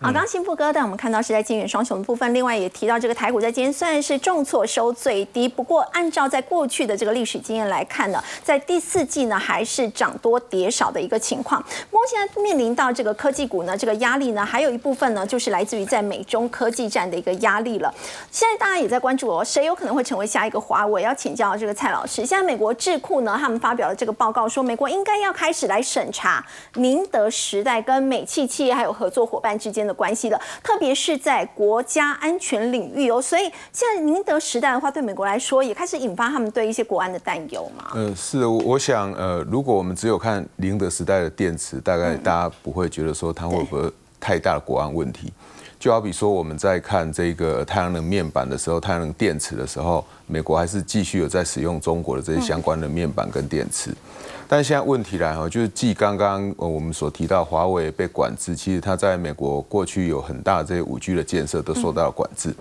[0.00, 11.62] 好，刚刚幸福哥带我们看到是在金元双雄的部分，另外也提到这个台股在今天虽然是重挫收最低，不过按照在过去的这个历史经验来看呢，在第四季呢还是涨多跌少的一个情况。
[11.90, 17.94] 不过现在面临到这个科技股呢，这个压力呢，还有一部分呢就是来自于在美中科技战的一个压力了。
[18.32, 21.02] 现在大家也在关注哦，谁有可能会成为下一个华为？
[21.02, 22.26] 要请教这个蔡老师。
[22.26, 29.83] 现在美国智库呢，他们发表了这个报告说，美国应该要开始来审查宁德时代跟美企企业还有合作伙伴之间。
[29.86, 33.42] 的关系的，特别是在国家安全领域哦，所以
[33.72, 37.92] 现在宁德时代的话，对美国来说也开始引发他们对一些国安的担忧嘛。
[37.94, 45.32] 嗯，是的，我想，呃，如果我们只有看宁德时代的电池，大概大家不会觉得说它会不会太大的国安问题。
[45.84, 53.90] 就好比说我们在看这个太阳能面板的时候，太阳能电池的时候，美国还是继续有在使用中国的这些相关的面板跟电池。
[54.48, 62.54] 但现在问题来哈，就是继刚刚呃我们所提到华为被管制，其实它在美国过去有很大的这些五 G 的建设都受到了管制。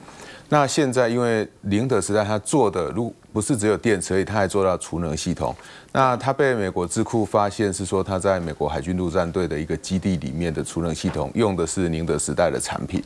[0.49, 5.53] 那现在因为宁德时代它做的如不是只有电池，而已，它还做到储能系统。
[5.91, 13.03] 那它被美国智库发现是说，它在美国海军陆战队的一个基地里面的储能系统用的是宁德时代的产品。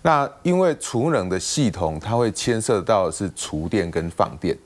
[0.00, 4.56] 那因为储能的系统，它会牵涉到是储电跟放电。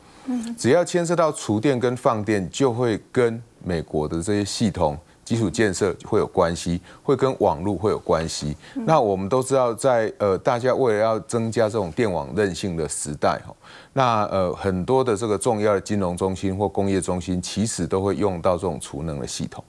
[0.59, 8.55] 只要牵涉到储电跟放电，就会跟美国的这些系统基础建设会有关系，会跟网络会有关系。
[8.75, 13.55] 那我们都知道，在呃大家为了要增加这种电网韧性的时代哈，
[13.99, 19.65] 那呃很多的这个重要的金融中心或工业中心，其实都会用到这种储能的系统。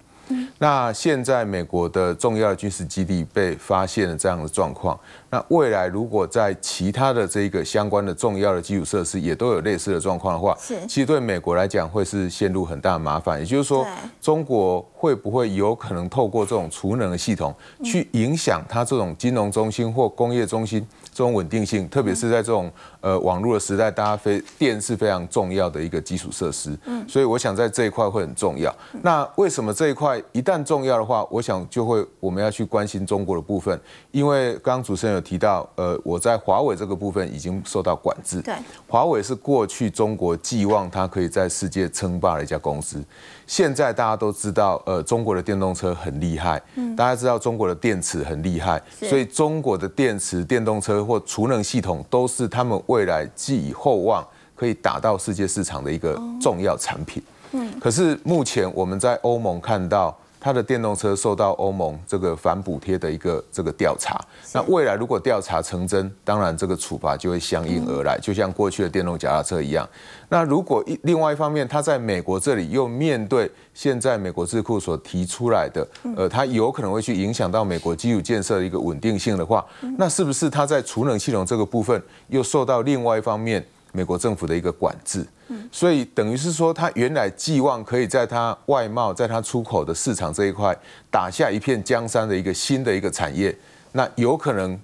[0.60, 4.96] 那现在美国的重要的军事基地被发现了这样的状况，
[5.32, 10.56] 那未来如果在其他的这个相关的重要的基础设施也都有类似的状况的话，
[10.88, 13.40] 其实对美国来讲会是陷入很大的麻烦。
[13.40, 13.84] 也就是说，
[14.22, 17.52] 中国会不会有可能透过这种储能的系统
[17.84, 20.86] 去影响它这种金融中心或工业中心？
[21.12, 28.74] 这种稳定性，特别是在这种呃网络的时代，大家非电是非常重要的一个基础设施，嗯，所以我想在这一块会很重要。
[29.02, 33.80] 那为什么这一块一旦重要的话，我想就会我们要去关心中国的部分，
[34.12, 38.54] 因为刚刚主持人有提到，呃，我在华为这个部分已经受到管制，对，
[38.88, 43.04] 华为是过去中国寄望它可以在世界称霸的一家公司。
[43.48, 54.26] 现在大家都知道，呃，中国的电动车很厉害，嗯，大家知道中国的电池很厉害，所以中国的电池、电动车或储能系统都是他们未来寄以厚望
[54.56, 57.24] 可以打到世界市场的一个重要产品。
[57.54, 60.16] 嗯，可是目前我们在欧盟看到。
[60.40, 64.20] 它的电动车受到欧盟这个反补贴的一个这个调查，
[64.54, 69.88] 那未来如果调查成真，当然这个处罚就会相应而来，就像过去的电动脚踏车一样。
[70.30, 79.66] 那如果一另外一方面，它在美国这里又面对现在美国智库所提出来的，呃，它有可能会去影响到美国基础建设的一个稳定性的话，
[79.98, 83.66] 那是不是它在储能系统这个部分又受到另外一方面？
[83.92, 85.26] 美国政府的一个管制，
[85.72, 90.78] 所以等于是说，他原来寄望可以在他外贸、在他出口的市场这一块
[91.10, 93.56] 打下一片江山的一个新的一个产业，
[93.94, 94.80] 那有可能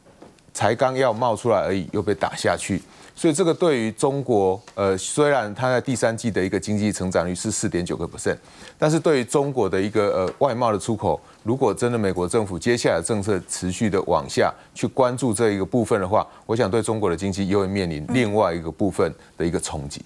[0.56, 2.82] 才刚要冒出来而已，又被打下去。
[3.14, 8.38] 所以这个对于中国，呃，虽然它在第三季的一个经济成长率是四点九个 percent，
[8.78, 20.02] 但是对于中国的一个呃外贸的出口，如果真的美国政府接下来政策持续的往下去关注这一个部分的话，我想对中国的经济又会面临另外一个部分的一个冲击。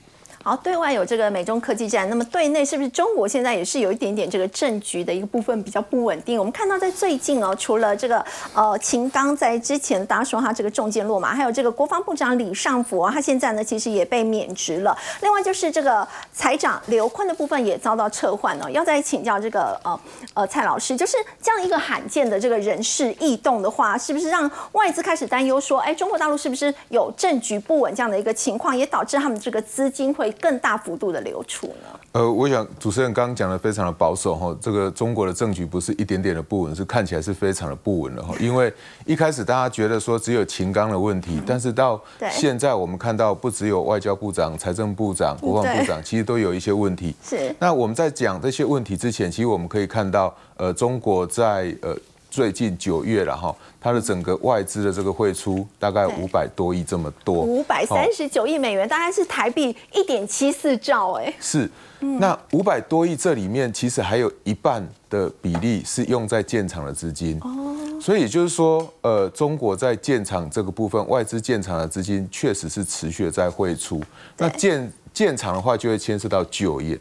[0.50, 6.40] 好，对外有这个美中科技战，那么对内是不是中国现在也是有一点点这个政局的一个部分比较不稳定？
[6.40, 14.98] 我们看到在最近哦，除了这个呃秦刚在之前大家说他这个中箭落马，还有这个国防部长李尚福啊，他现在呢其实也被免职了。
[15.22, 18.72] 另外就是这个财长刘坤的部分也遭到撤换了。
[18.72, 20.00] 要再请教这个呃
[20.34, 32.00] 呃蔡老师，就是这样一个罕见的这个人事异动的话，是不是让外资开始担忧说，哎，中国大陆是不是有政局不稳这样的一个情况，也导致他们这个资金会更大幅度的流出呢？
[32.14, 38.34] 呃，我想主持人刚刚讲的非常的保守哈，这个中国的政局不是一点点的不稳，是看起来是非常的不稳的哈。
[38.40, 38.74] 因为
[39.06, 47.16] 一开始大家觉得说只有秦刚的问题，但是到现在我们看到不只有外交部长、财政部长、国防部长，其实都有一些问题。
[47.24, 47.54] 是。
[47.60, 51.96] 那我们在讲这些问题之前，其实我们可以看到，呃，中国在呃
[52.30, 53.56] 最近九月了哈。
[53.82, 61.34] 它的整个外资的这个汇出大概五百多亿这么多，五百三十九亿美元，大概是台币一点七四兆哎。
[61.40, 61.70] 是，
[62.00, 74.04] 那五百多亿这里面其实还有一半的比例是用在建厂的资金哦，所以也就是说，呃，中国在建厂这个部分，外资建厂的资金确实是持续的在汇出。
[74.38, 77.00] 那建建厂的话，就会牵涉到就业。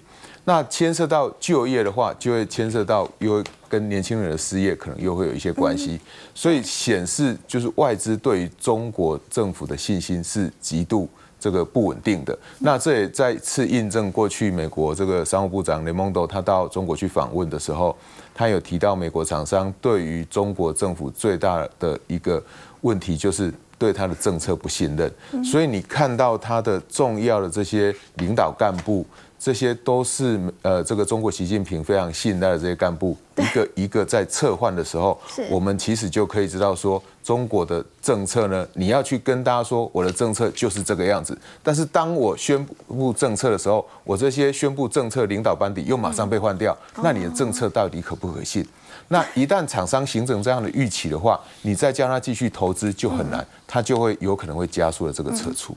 [0.49, 6.01] 那牵涉到就业的话，就会牵涉到又跟年轻人的失业可能又会有一些关系，
[6.35, 11.07] 所以显示就是外资对于中国政府的信心是极度
[11.39, 12.37] 这个不稳定的。
[12.61, 17.95] 那这也再次印证过去美国这个商务部长雷蒙多他到中国去访问的时候，
[18.35, 22.43] 他有提到美国厂商对于中国政府最大的一个
[22.81, 29.05] 问题就是对他的政策不信任，所以你看到他的重要的这些领导干部。
[29.39, 35.17] 这些都是呃，这个中国习近平非常信赖的这些干部，一个一个在策换的时候，
[35.49, 41.39] 我们其实就可以知道说，中国的政策呢，你要去跟大家说，我的政策就是这个样子。
[41.63, 48.67] 但是当我宣布政策的时候，我这些宣布政策领导班底又马上被换掉，那你的政策到底可不可信？
[49.07, 55.77] 那一旦厂商形成这样的预期的话，你再叫他继续投资就很难，他就会有可能会加速了这个撤出。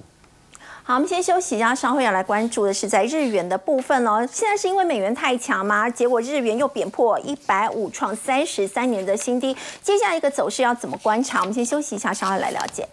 [0.91, 4.27] 好，我们先休息一下，稍后要来关注的是在日元的部分哦。
[4.29, 5.89] 现在是因为美元太强吗？
[5.89, 9.55] 结果日元又贬破一百五，创三十三年的新低。
[9.81, 11.39] 接下来一个走势要怎么观察？
[11.39, 12.85] 我们先休息一下，稍后来了解。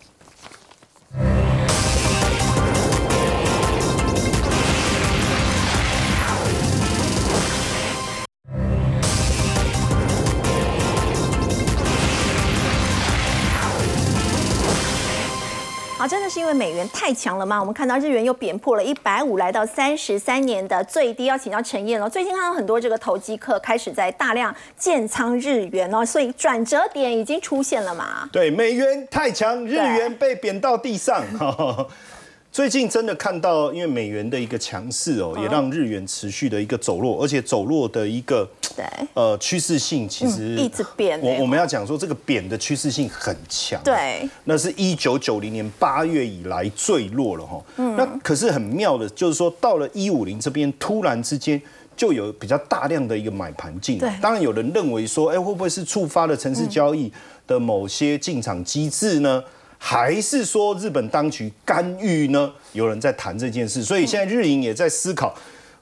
[15.99, 17.59] 好，真的是因为美元太强了吗？
[17.59, 21.24] 我们看到日元又贬破了一百五，来到三十三年的最低。
[21.24, 22.09] 要请教陈燕了。
[22.09, 28.28] 最近看到很多这个投机客开始在大量建仓日元哦，所以转折点已经出现了嘛？
[28.30, 31.24] 对，美元太强，日元被贬到地上。
[32.51, 38.84] 最近真的看到，因为美元的一个强势哦，也让日元持续的一个走弱，而且走弱的一个对
[39.14, 41.20] 呃趋势性其实一直贬。
[41.20, 43.80] 我我们要讲说，这个贬的趋势性很强。
[43.84, 47.62] 对，那是一九九零年八月以来最弱了哈。
[47.76, 47.94] 嗯。
[47.96, 51.61] 那可是很妙的，就是说到了一五零这边，突然之间
[51.96, 53.99] 就有比较大量的一个买盘进。
[53.99, 54.11] 对。
[54.20, 57.12] 当然有人认为说，哎，会不会是触发了城市交易
[57.46, 59.44] 的某些进场机制呢？
[59.79, 62.53] 还是说日本当局干预呢？
[62.72, 65.33] 有人在谈这件事，所以现在日营也在思考，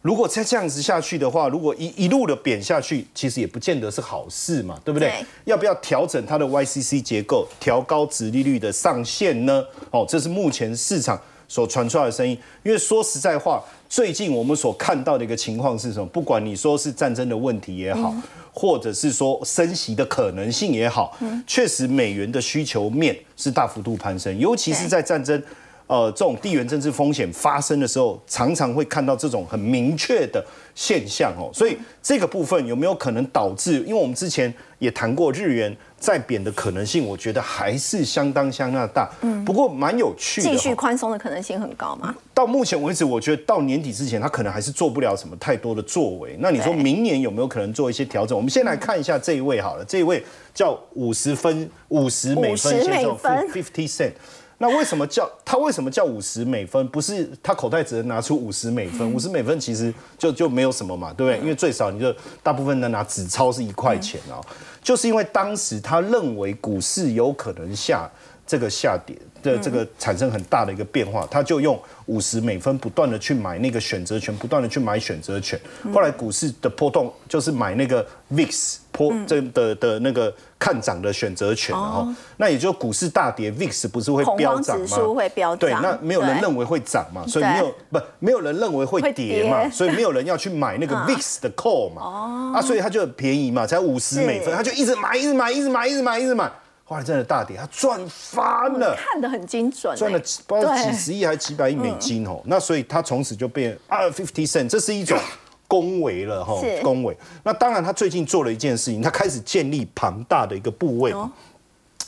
[0.02, 5.12] 如果再这样子下去的话，如果一一路的贬下去，其实也不见得是好事嘛，对不对？
[5.44, 9.64] 要不要调整它的 YCC 结构，调高值利率的上限呢？
[9.90, 12.38] 哦，这是目前市场所传出来的声音。
[12.62, 16.06] 因为说实在话，最近我们所看到的一个情况是什么？
[16.06, 18.14] 不管你说是战争的问题也好。
[18.58, 21.14] 或者是说升息的可能性也好，
[21.46, 25.40] 确实美元的需求面是大幅度攀升，尤其是在战争，
[25.86, 30.42] 呃，这种地缘政治风险发生的时候，常常会看到这种很明确的
[30.74, 31.50] 现象哦。
[31.52, 33.80] 所以这个部分有没有可能导致？
[33.80, 35.76] 因为我们之前也谈过日元。
[36.06, 39.10] 再贬的可能性，我觉得还是相当相当大。
[39.22, 40.48] 嗯，不过蛮有趣的。
[40.48, 42.14] 继续宽松的可能性很高吗？
[42.32, 46.36] 到目前为止，我觉得到年底之前，他可能还是做不了什么太多的作为。
[46.38, 48.36] 那你说明年有没有可能做一些调整？
[48.36, 53.18] 我们先来看一下这一位好了，这一位叫五十分五十美分先生
[53.52, 54.12] ，fifty cent。
[54.58, 56.88] 那为什么叫他为什么叫五十美分？
[56.88, 61.40] 不是他口袋只能拿出五十美分，五十美分其实就就没有什么嘛，对不对？
[61.40, 64.40] 因为最少你就大部分能拿纸钞是一块钱哦。
[64.82, 68.10] 就是因为当时他认为股市有可能下
[68.46, 69.14] 这个下跌，
[69.52, 75.58] 的这个产生很大的一个变化，他就用五十美分不断的去买那个选择权，不断的去买选择权。
[75.92, 82.06] 后来股市的波动就是买那个 VIX 波这的的那个看涨的选择权，然后
[82.38, 84.86] 那也就股市大跌，VIX 不是会飙涨吗？
[84.86, 89.46] 指数会飙对，那没有人对认为会涨嘛，所以对没有不没有人认为会会跌。
[89.46, 96.50] 嘛，所以没有人要去买那个 VIX 的 call 嘛，啊，所以它就很便宜嘛，才五十美分，他就一直买，一直买，一直买，一直买，一直买，
[96.88, 98.96] 后来真的大跌，他赚翻了。
[98.96, 105.18] 看得很精准欸，赚了不知道对嗯几十亿还是几百亿美金哦，那所以他从此就变啊 fifty cent，这是一种
[105.66, 107.16] 恭维了哈，恭维。
[107.42, 111.12] 那当然，他最近做了一件事情，他开始建立庞大的一个部位。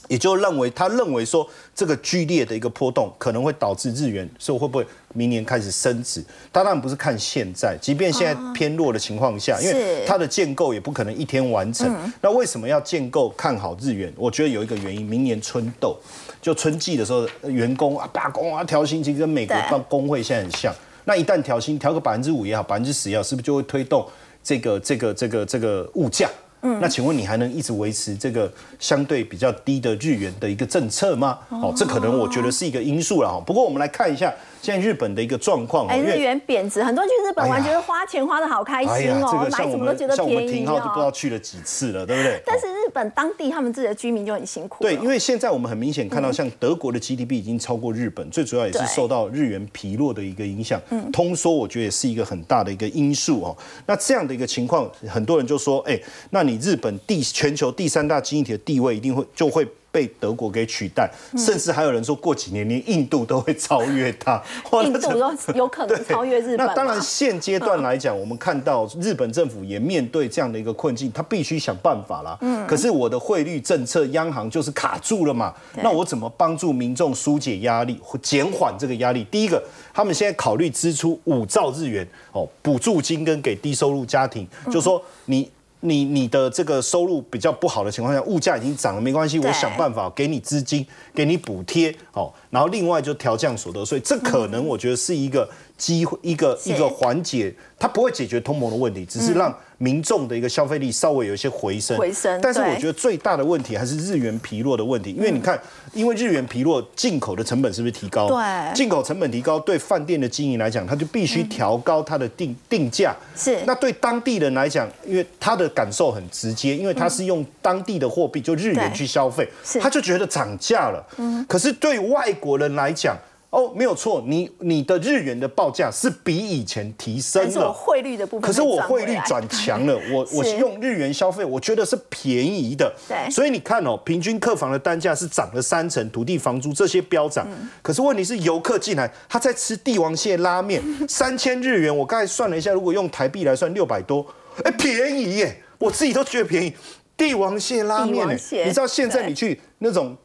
[0.08, 6.24] 哦也就认为，他认为说这个剧烈的一个波动可能会导致日元，所以会不会明年开始升值？
[6.50, 11.94] 他当然不是看现在，即便现在偏弱的情况下，因为它的建构也不可能一天完成。
[12.22, 14.12] 那为什么要建构看好日元？
[14.16, 15.94] 我觉得有一个原因，明年春斗，
[16.40, 19.56] 就春季的时候，员工啊罢工啊调薪，其实跟美国
[19.88, 20.74] 工会现在很像。
[21.04, 24.06] 那一旦调薪调个百分之五也好，百分之十也好，是不是就会推动
[24.42, 26.28] 这个这个这个这个物价？
[26.62, 31.38] 嗯，那请问你还能一直维持这个相对比较低的日元的一个政策吗？
[31.50, 33.42] 哦，这可能我觉得是一个因素了哈。
[33.46, 41.12] 不过我们来看一下现在日本的一个状况哦，哎，日元贬值，很多人去日本玩，觉得花钱花的好开心哦，买什么都觉得们像我们便宜廷浩就不知道哦。
[41.12, 42.40] 去了几次了，对不对？
[42.44, 44.82] 但是日本当地他们自己的居民就很辛苦。
[44.82, 50.80] 对，因为现在我们很明显看到，像德国的 GDP 已经超过日本，最主要也是受到日元疲弱的一个影响。
[50.90, 53.56] 嗯通缩我觉得也是一个很大的一个因素哦。
[53.86, 55.98] 那这样的一个情况，很多人就说，哎，
[56.30, 59.68] 那你日本第全球第三大经济体的地位一定会就会。
[59.90, 64.40] 被德国给取代，甚至还有人说过几年连印度都会超越它。
[64.70, 65.18] 哇印度都
[65.54, 66.66] 有可能超越日本。
[66.66, 72.36] 那当然，现阶段来讲，我们看到日本政府也面对这样的一个困境，他必须想办法啦。
[72.42, 72.66] 嗯。
[72.66, 75.54] 可是我的汇率政策，央行就是卡住了嘛。
[75.82, 79.24] 那我怎么帮助民众疏解压力，或减缓这个压力？
[79.30, 79.60] 第一个，
[79.94, 85.50] 他们现在考虑支出五兆日元哦，补助金跟给低收入家庭，就说你。
[85.80, 95.48] 你你的这个收入比较不好的情况下，物价已经涨了，没关系，我想办法给你资金，给你补贴，哦，然后另外就调降所得税，这可能我觉得是一个
[95.78, 101.96] 机会，一个一个缓解，它不会解决通膨的问题，只是让民众的一个消费力稍微有一些回升。
[101.96, 105.58] 回升但是我觉得最大的问题还是日元疲弱的问题，因为你看，
[105.92, 108.26] 因为日元疲弱，进口的成本是不是提高？
[108.26, 108.74] 对。
[108.74, 113.14] 进口成本提高，对饭店的经营来讲，它就必须调高它的定定价。
[113.36, 113.60] 是。
[113.64, 121.06] 那对当地人来讲，因为他的感受很直接，因为他是用当地的货币，就日元去消费是，他就觉得涨价了。
[121.18, 121.46] 嗯。
[121.48, 123.16] 可是对外国人来讲，
[123.50, 127.72] 哦，没有错，你你的日元的报价是比以前提升但是我了。
[127.72, 132.94] 汇率的部分可是我汇率转强了，我 我是用日元消费，我觉得是便宜的。
[133.08, 137.46] 对所以你看哦，平均客房的单价是涨了三成，土地、房租这些飙涨。
[137.50, 144.26] 嗯可是问题是游客进来，他在吃帝王蟹拉面， 三千日元，我刚才算了一下，如果用台币来算，六百多，
[144.62, 145.62] 哎，便宜耶！
[145.78, 146.74] 我自己都觉得便宜。
[147.16, 150.16] 帝王蟹拉面你知道现在你去那种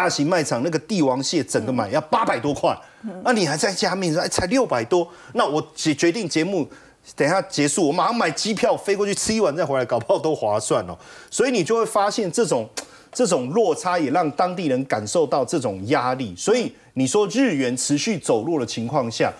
[0.00, 2.74] 大型卖场那个帝王蟹整个买要八百多块，
[3.22, 6.66] 那你还在加面说哎才六百多，那我决决定节目
[7.14, 10.96] 等一下结束，我马上买机票飞过去吃一碗再回来，搞不好都划算哦。
[11.30, 12.66] 所以你就会发现这种
[13.12, 16.34] 这种落差也让当地人感受到这种压力。
[16.34, 19.30] 所以你说日元持续走弱的情况下，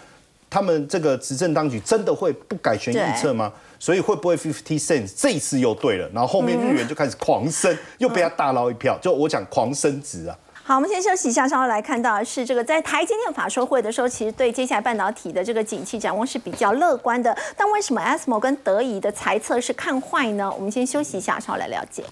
[0.51, 3.51] 他们这个执政当局真的会不改弦易辙吗？
[3.79, 10.37] 所以会不会 fifty cents 这一次又对了，然后后面日元就开始狂升，又被他大捞一票，就我讲狂升值啊。
[10.71, 17.37] 好，我们先休息一下，稍后来看到是这个在台积电法说会的时候，其实对接下来半导体的这个景气展望是比较乐观的。
[17.57, 20.49] 但为什么 ASML 跟德仪的猜测是看坏呢？
[20.55, 22.05] 我们先休息一下，稍后来了解。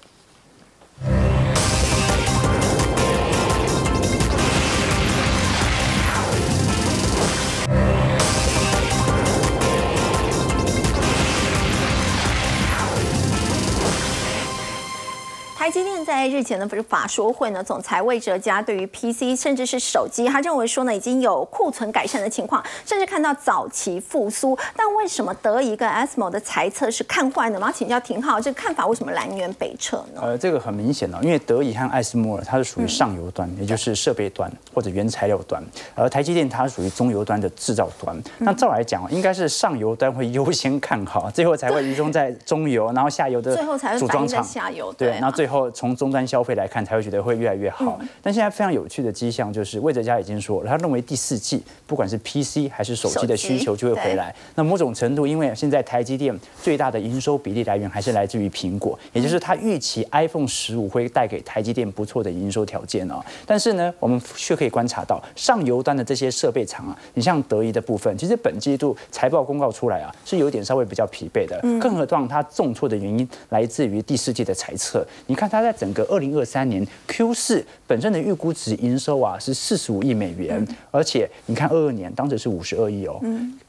[15.68, 24.58] 台积电在日前的不是法说会呢，总裁魏哲嘉对于 PC 甚至是手机，他认为说呢已经有库存改善的情况，甚至看到早期复苏。
[24.74, 27.56] 但为什么德仪跟 ASML 的猜测是看坏呢？
[27.56, 30.22] 我们要请教廷浩，这个看法为什么南辕北辙呢？
[30.22, 35.62] 呃，这个很明显哦，因为德仪和艾斯摩尔它是属于上游端，也就是设备端或者原材料端，
[35.94, 38.18] 而台积电它属于中游端的制造端。
[38.38, 44.60] 那照来讲，应该是上游端会优先看好，最后才会集中在中游，然后下游的最后才会组装厂反映在。
[44.60, 47.98] 下游，对，那最后后从终端消费来看才会觉得会越来越好。
[48.22, 54.34] 但现在非常有趣的迹象就是魏哲家已经说了，他认为第四季不管是 PC 还是手机的需求就会回来。
[54.54, 63.24] 那某种程度，因为现在台积电最大的营收比例来源还是来自于苹果，也就是他预期 iPhone 十五会带给台积电不错的营收条件啊。
[63.46, 71.60] 但是呢，我们却可以观察到上游端的这些设备厂啊，你像德仪的部分，其实本季度财报公告出来啊，是有点稍微比较疲惫的。
[71.80, 75.06] 更何况它重挫的原因来自于第四季的财测。
[75.26, 83.20] 你看它在整个二零二三年 Q 四本身的预估值营收啊是四十五亿美元，而且你看二二年当时是五十二亿哦。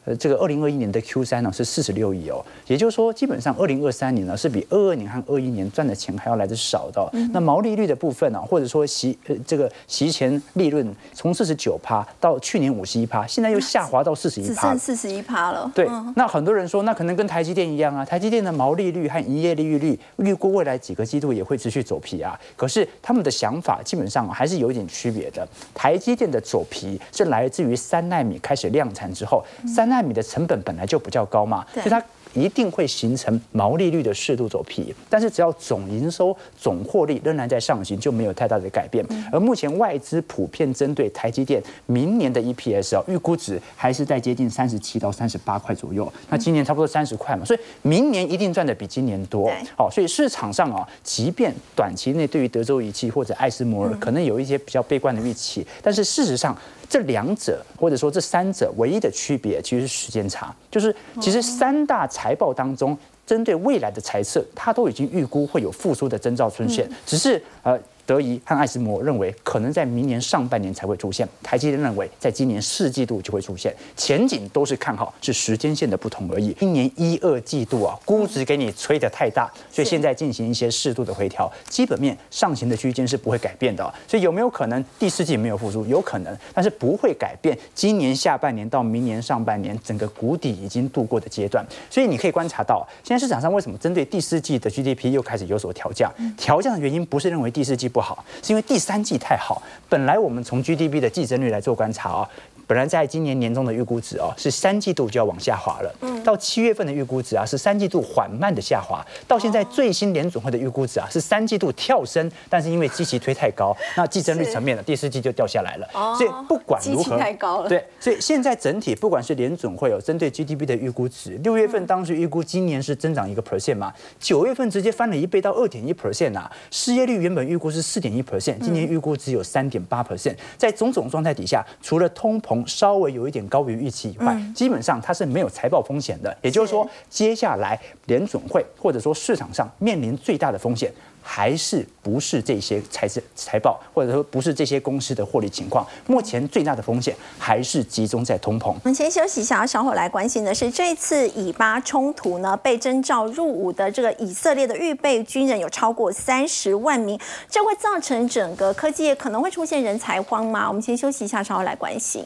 [0.10, 7.08] 呃，这个二零二一年的 Q 三呢是四十六亿哦，也就是说，基本上二零二三年呢是比二二年和二一年赚的钱还要来的少的。
[7.32, 14.80] 那毛利率的部分呢，或者说息呃这个息前利润从四十九趴到去年五十一趴，现在又下滑到四十一只趴剩。
[14.80, 15.72] 四十一趴了。
[15.76, 22.36] 对嗯，那很多人说，那可能跟台积电一样啊，台积电的毛利率和营业利率预估未来几个季度也会持续走皮啊。
[22.56, 25.48] 可是他们的想法基本上还是有一点区别的。
[25.76, 32.04] 台积电的走皮是来自于三纳米开始量产之后，三纳米的成本本来就比较高嘛，所以它。
[32.36, 39.04] 一定会形成毛利率的适度走皮，但是只要总营收、总获利仍然在上行，就没有太大的改变。
[39.32, 46.08] 而目前外资普遍针对台积电明年的 EPS 哦，预估值还是在接近三十七到三十八块左右。
[46.30, 49.68] 那今年差不多三十块嘛，所以明年一定赚的比今年多对。
[49.76, 56.56] 好，所以市场上啊，即便短期内对于德州仪器或者艾斯摩尔可能有一些比较悲观的预期，但是事实上。
[56.90, 67.80] 这两者或者说这三者唯一的区别其实是时间差，就是其实三大财报当中，针对未来的财测，它都已经预估会有复苏的征兆出现，只是呃。
[68.10, 76.52] 德仪和艾斯摩认为可能在明年上半年才会出现，台积电认为在今年四季度就会出现，前景都是看好，是时间线的不同而已。
[76.60, 83.94] 今年一二季度啊，估值给你吹得太大，所以现在进行一些适度的回调，基本面上行的区间是不会改变的。
[84.08, 85.86] 所以有没有可能第四季没有复苏？
[85.86, 91.64] 有可能，但是不会改变今年下半年到明年上半年整个谷底已经度过的阶段。
[91.92, 96.12] 所以你可以观察到，现在市场上为什么针对第四季的 GDP 又开始有所调降？
[96.36, 99.62] 调降的原因不是认为第四季不不好，是因为第三季太好。
[99.90, 102.30] 本来我们从 GDP 的季增率来做观察啊、
[102.70, 105.92] 本来在今年年中的预估值哦，是三季度就要往下滑了。
[106.02, 109.04] 嗯到七月份的预估值啊，是三季度缓慢的下滑。
[109.28, 115.90] 到现在最新联总会的预估值啊，是三季度跳升，但是因为基期推太高，那计增率层面呢，第四季就掉下来了。
[115.96, 140.92] 哦所以不管如何，太高了对，所以现在整体不管是联总会有针对 GDP 的预估值，六月份当时预估今年是增长一个 percent 嘛，九月份直接翻了一倍到二点一 percent 啊，失业率原本预估是四点一 percent，今年预估只有三点八 percent，在种种状态底下，除了通膨稍微有一点高于预期以外，基本上它是没有财报风险的，也就是说，接下来联准会或者说市场上面临最大的风险。
[141.22, 145.86] 还是不是这些财政财报，或者说不是这些公司的获利情况？
[146.08, 148.70] 目前最大的风险还是集中在通膨。
[148.70, 160.68] 我们先休息一下，稍后来关心的是这次以巴冲突呢，被征召入伍的这个以色列的预备军人有超过三十万名，这会造成整个科技业可能会出现人才荒吗？
[160.68, 162.26] 我们先休息一下，稍后来关心。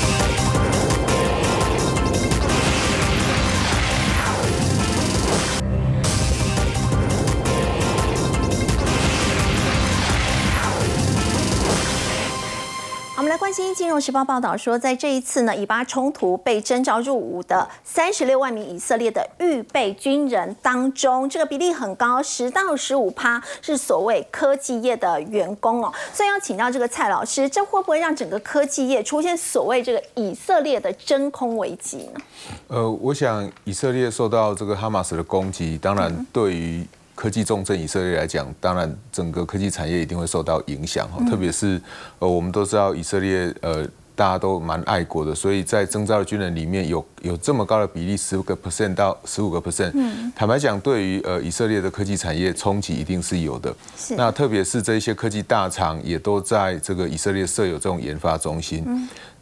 [13.41, 25.91] 关心《金融时报》报道说，在这一次呢，以巴冲突被征召入伍的三十六万名以色列的预备军人当中，这个比例很高，十到十五趴是所谓科技业的员工哦。
[26.13, 32.21] 所以要请教这个蔡老师，这会不会让整个科技业出现所谓这个以色列的真空危机呢？
[32.67, 36.85] 呃，我想以色列受到这个哈马斯的攻击，当然对于
[37.15, 41.23] 科技重镇以色列来讲，当然整个科技产业一定会受到影响哈。
[41.29, 41.81] 特别是
[42.19, 43.87] 呃，我们都知道以色列呃。
[44.13, 49.91] 大家都蛮爱国的，所以在征召的军人里面有有这么高的比例，十五个 percent 到十五个 percent。
[50.35, 53.73] 坦白讲，对于呃以色列的科技产业冲击一定是有的。
[53.97, 58.85] 是那特别是这些科技大厂也都在这个以色列设有这种研发中心。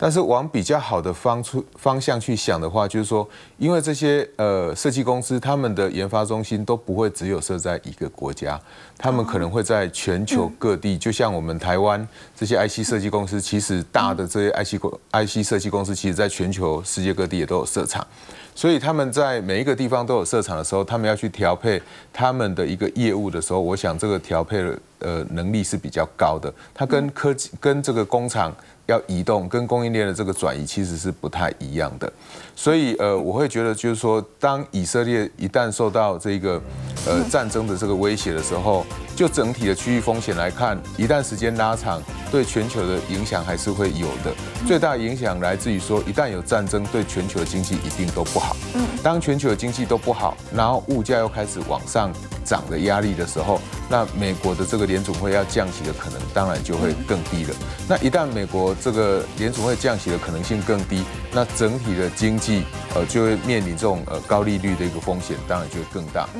[0.02, 3.28] 但是往比较好的方出方向去想的话，就是说，
[3.58, 8.58] 因为这些呃设计公司他们的研发中心都不会只有设在一个国家，
[8.98, 18.08] 他们可能会在全球各地，就像我们台湾这些 IC 设计公司，其实大的这些 IC 公 IC 设计公司，其实在全球世界各地也都有设厂。
[18.56, 21.82] 所以他们在每一个地方都有设厂的时候，他们要去调配
[22.14, 26.54] 他们的一个业务的时候，我想这个调配的呃能力是比较高的。
[26.74, 28.54] 它跟科技跟这个工厂
[28.90, 32.12] 要移动，跟供应链的这个转移其实是不太一样的。
[32.56, 36.62] 所以呃，我会觉得就是说，当以色列一旦受到这个
[37.06, 38.86] 呃战争的这个威胁的时候，
[39.16, 44.34] 就整体的区域风险来看，一旦时间拉长，对全球的影响还是会有的。
[44.68, 48.58] 最大影响来自于说，一旦有战争，对全球的经济一定都不好。
[48.74, 52.12] 嗯，当全球的经济都不好，然后物价又开始往上
[52.44, 57.56] 涨的压力的时候，那美国的这个联总会要降息的可能当然就会更低了。
[57.88, 62.64] 那一旦美国这个联储会降息的可能性更低，那整体的经济
[62.96, 66.28] 呃就会面临这种呃高利率的一个风险，当然就会更大。